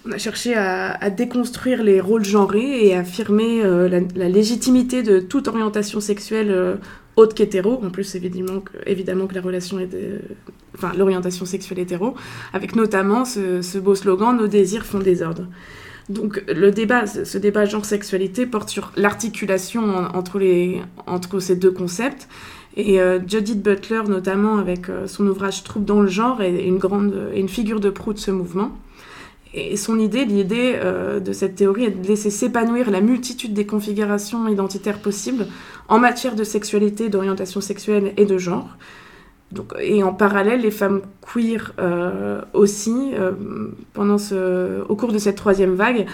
on 0.05 0.11
a 0.11 0.17
cherché 0.17 0.55
à, 0.55 1.09
déconstruire 1.09 1.83
les 1.83 2.01
rôles 2.01 2.25
genrés 2.25 2.87
et 2.87 2.95
à 2.95 2.99
affirmer 2.99 3.63
euh, 3.63 3.87
la, 4.15 4.29
légitimité 4.29 5.03
de 5.03 5.19
toute 5.19 5.47
orientation 5.47 5.99
sexuelle 5.99 6.79
autre 7.15 7.35
qu'hétéro, 7.35 7.79
en 7.83 7.89
plus 7.89 8.15
évidemment 8.15 8.61
que, 8.61 8.77
évidemment 8.85 9.27
que 9.27 9.35
la 9.35 9.41
relation 9.41 9.79
est 9.79 9.89
enfin 10.75 10.93
l'orientation 10.97 11.45
sexuelle 11.45 11.79
hétéro, 11.79 12.15
avec 12.53 12.75
notamment 12.75 13.25
ce, 13.25 13.77
beau 13.77 13.95
slogan 13.95 14.37
Nos 14.37 14.47
désirs 14.47 14.85
font 14.85 14.99
des 14.99 15.21
ordres. 15.21 15.47
Donc 16.09 16.43
le 16.47 16.71
débat, 16.71 17.05
ce 17.07 17.37
débat 17.37 17.65
genre-sexualité 17.65 18.45
porte 18.45 18.69
sur 18.69 18.91
l'articulation 18.95 19.83
entre, 20.13 20.41
entre 21.07 21.39
ces 21.39 21.55
deux 21.55 21.71
concepts. 21.71 22.27
Et 22.77 23.01
euh, 23.01 23.19
Judith 23.25 23.61
Butler, 23.61 24.03
notamment 24.07 24.57
avec 24.57 24.89
euh, 24.89 25.05
son 25.05 25.27
ouvrage 25.27 25.63
Troupe 25.63 25.85
dans 25.85 26.01
le 26.01 26.07
genre, 26.07 26.41
est 26.41 26.65
une, 26.65 26.77
grande, 26.77 27.13
une 27.35 27.49
figure 27.49 27.79
de 27.79 27.89
proue 27.89 28.13
de 28.13 28.19
ce 28.19 28.31
mouvement. 28.31 28.71
Et 29.53 29.75
son 29.75 29.99
idée, 29.99 30.23
l'idée 30.23 30.75
euh, 30.75 31.19
de 31.19 31.33
cette 31.33 31.55
théorie 31.55 31.85
est 31.85 31.91
de 31.91 32.07
laisser 32.07 32.29
s'épanouir 32.29 32.89
la 32.89 33.01
multitude 33.01 33.53
des 33.53 33.65
configurations 33.65 34.47
identitaires 34.47 34.99
possibles 34.99 35.47
en 35.89 35.99
matière 35.99 36.35
de 36.35 36.43
sexualité, 36.43 37.09
d'orientation 37.09 37.59
sexuelle 37.59 38.13
et 38.15 38.25
de 38.25 38.37
genre. 38.37 38.77
Et 39.81 40.01
en 40.03 40.13
parallèle, 40.13 40.61
les 40.61 40.71
femmes 40.71 41.01
queer 41.21 41.73
euh, 41.79 42.41
aussi, 42.53 43.11
euh, 43.13 43.33
pendant 43.93 44.17
ce, 44.17 44.81
au 44.87 44.95
cours 44.95 45.11
de 45.11 45.17
cette 45.17 45.35
troisième 45.35 45.75
vague, 45.75 46.05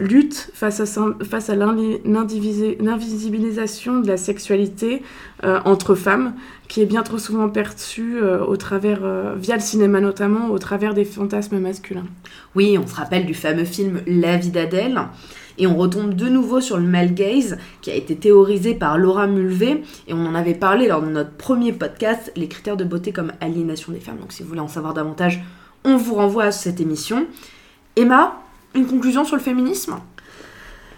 luttent 0.00 0.50
face 0.54 0.80
à, 0.80 0.86
face 1.24 1.50
à 1.50 1.54
l'invisibilisation 1.54 4.00
de 4.00 4.08
la 4.08 4.16
sexualité 4.16 5.04
entre 5.42 5.94
femmes, 5.94 6.32
qui 6.70 6.80
est 6.80 6.86
bien 6.86 7.02
trop 7.02 7.18
souvent 7.18 7.48
perçue 7.48 8.22
euh, 8.22 8.44
au 8.44 8.56
travers, 8.56 9.00
euh, 9.02 9.34
via 9.36 9.56
le 9.56 9.60
cinéma 9.60 10.00
notamment, 10.00 10.50
au 10.50 10.58
travers 10.60 10.94
des 10.94 11.04
fantasmes 11.04 11.58
masculins. 11.58 12.06
Oui, 12.54 12.78
on 12.78 12.86
se 12.86 12.94
rappelle 12.94 13.26
du 13.26 13.34
fameux 13.34 13.64
film 13.64 14.00
La 14.06 14.36
vie 14.36 14.50
d'Adèle. 14.50 15.00
Et 15.60 15.66
on 15.66 15.76
retombe 15.76 16.14
de 16.14 16.26
nouveau 16.26 16.62
sur 16.62 16.78
le 16.78 16.84
male 16.84 17.12
gaze 17.12 17.58
qui 17.82 17.90
a 17.90 17.94
été 17.94 18.16
théorisé 18.16 18.74
par 18.74 18.96
Laura 18.96 19.26
Mulvey 19.26 19.82
et 20.08 20.14
on 20.14 20.26
en 20.26 20.34
avait 20.34 20.54
parlé 20.54 20.88
lors 20.88 21.02
de 21.02 21.10
notre 21.10 21.32
premier 21.32 21.74
podcast, 21.74 22.32
les 22.34 22.48
critères 22.48 22.78
de 22.78 22.84
beauté 22.84 23.12
comme 23.12 23.32
aliénation 23.42 23.92
des 23.92 24.00
femmes. 24.00 24.16
Donc 24.16 24.32
si 24.32 24.42
vous 24.42 24.48
voulez 24.48 24.60
en 24.60 24.68
savoir 24.68 24.94
davantage, 24.94 25.42
on 25.84 25.98
vous 25.98 26.14
renvoie 26.14 26.44
à 26.44 26.50
cette 26.50 26.80
émission. 26.80 27.26
Emma, 27.94 28.40
une 28.74 28.86
conclusion 28.86 29.26
sur 29.26 29.36
le 29.36 29.42
féminisme? 29.42 29.96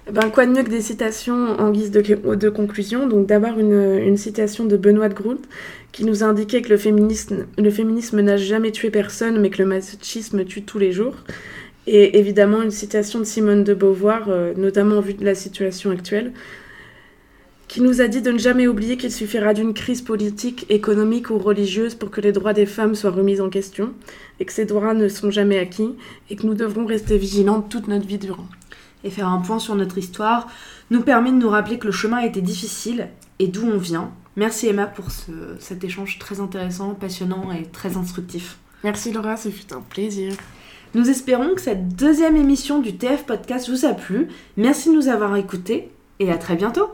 Eh 0.08 0.12
ben, 0.12 0.30
quoi 0.30 0.46
de 0.46 0.52
mieux 0.52 0.62
que 0.62 0.70
des 0.70 0.80
citations 0.80 1.58
en 1.58 1.70
guise 1.72 1.90
de, 1.90 2.48
conclusion? 2.48 3.08
Donc 3.08 3.26
d'abord 3.26 3.58
une, 3.58 4.16
citation 4.16 4.64
de 4.64 4.76
Benoît 4.76 5.08
de 5.08 5.16
qui 5.90 6.04
nous 6.04 6.22
a 6.22 6.26
indiqué 6.26 6.62
que 6.62 6.68
le 6.68 6.76
féminisme 7.70 8.20
n'a 8.20 8.36
jamais 8.36 8.70
tué 8.70 8.90
personne 8.90 9.40
mais 9.40 9.50
que 9.50 9.60
le 9.60 9.68
machisme 9.68 10.44
tue 10.44 10.62
tous 10.62 10.78
les 10.78 10.92
jours. 10.92 11.14
Et 11.86 12.18
évidemment 12.18 12.62
une 12.62 12.70
citation 12.70 13.18
de 13.18 13.24
Simone 13.24 13.64
de 13.64 13.74
Beauvoir, 13.74 14.28
euh, 14.28 14.54
notamment 14.56 14.98
en 14.98 15.00
vue 15.00 15.14
de 15.14 15.24
la 15.24 15.34
situation 15.34 15.90
actuelle, 15.90 16.32
qui 17.66 17.80
nous 17.80 18.00
a 18.00 18.06
dit 18.06 18.20
de 18.20 18.30
ne 18.30 18.38
jamais 18.38 18.68
oublier 18.68 18.96
qu'il 18.96 19.10
suffira 19.10 19.54
d'une 19.54 19.72
crise 19.72 20.02
politique, 20.02 20.66
économique 20.68 21.30
ou 21.30 21.38
religieuse 21.38 21.94
pour 21.94 22.10
que 22.10 22.20
les 22.20 22.30
droits 22.30 22.52
des 22.52 22.66
femmes 22.66 22.94
soient 22.94 23.10
remis 23.10 23.40
en 23.40 23.48
question, 23.48 23.94
et 24.38 24.44
que 24.44 24.52
ces 24.52 24.66
droits 24.66 24.94
ne 24.94 25.08
sont 25.08 25.30
jamais 25.30 25.58
acquis, 25.58 25.94
et 26.28 26.36
que 26.36 26.46
nous 26.46 26.54
devrons 26.54 26.84
rester 26.84 27.16
vigilantes 27.16 27.70
toute 27.70 27.88
notre 27.88 28.06
vie 28.06 28.18
durant. 28.18 28.46
Et 29.04 29.10
faire 29.10 29.28
un 29.28 29.38
point 29.38 29.58
sur 29.58 29.74
notre 29.74 29.98
histoire 29.98 30.48
nous 30.90 31.00
permet 31.00 31.32
de 31.32 31.36
nous 31.36 31.48
rappeler 31.48 31.78
que 31.78 31.86
le 31.86 31.92
chemin 31.92 32.18
a 32.18 32.26
été 32.26 32.42
difficile 32.42 33.08
et 33.38 33.48
d'où 33.48 33.66
on 33.66 33.78
vient. 33.78 34.12
Merci 34.36 34.68
Emma 34.68 34.86
pour 34.86 35.10
ce, 35.10 35.32
cet 35.58 35.82
échange 35.82 36.18
très 36.18 36.40
intéressant, 36.40 36.94
passionnant 36.94 37.50
et 37.52 37.64
très 37.64 37.96
instructif. 37.96 38.58
Merci 38.84 39.12
Laura, 39.12 39.36
ce 39.36 39.48
fut 39.48 39.72
un 39.72 39.80
plaisir. 39.80 40.34
Nous 40.94 41.08
espérons 41.08 41.54
que 41.54 41.60
cette 41.62 41.96
deuxième 41.96 42.36
émission 42.36 42.80
du 42.80 42.98
TF 42.98 43.24
Podcast 43.24 43.70
vous 43.70 43.86
a 43.86 43.94
plu. 43.94 44.28
Merci 44.58 44.90
de 44.90 44.94
nous 44.94 45.08
avoir 45.08 45.34
écoutés 45.36 45.90
et 46.18 46.30
à 46.30 46.36
très 46.36 46.54
bientôt. 46.54 46.90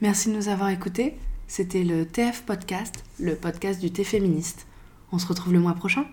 Merci 0.00 0.28
de 0.28 0.34
nous 0.34 0.48
avoir 0.48 0.70
écoutés. 0.70 1.16
C'était 1.46 1.84
le 1.84 2.04
TF 2.04 2.42
Podcast, 2.42 3.04
le 3.20 3.36
podcast 3.36 3.80
du 3.80 3.92
thé 3.92 4.02
féministe. 4.02 4.66
On 5.12 5.20
se 5.20 5.26
retrouve 5.28 5.52
le 5.52 5.60
mois 5.60 5.74
prochain. 5.74 6.04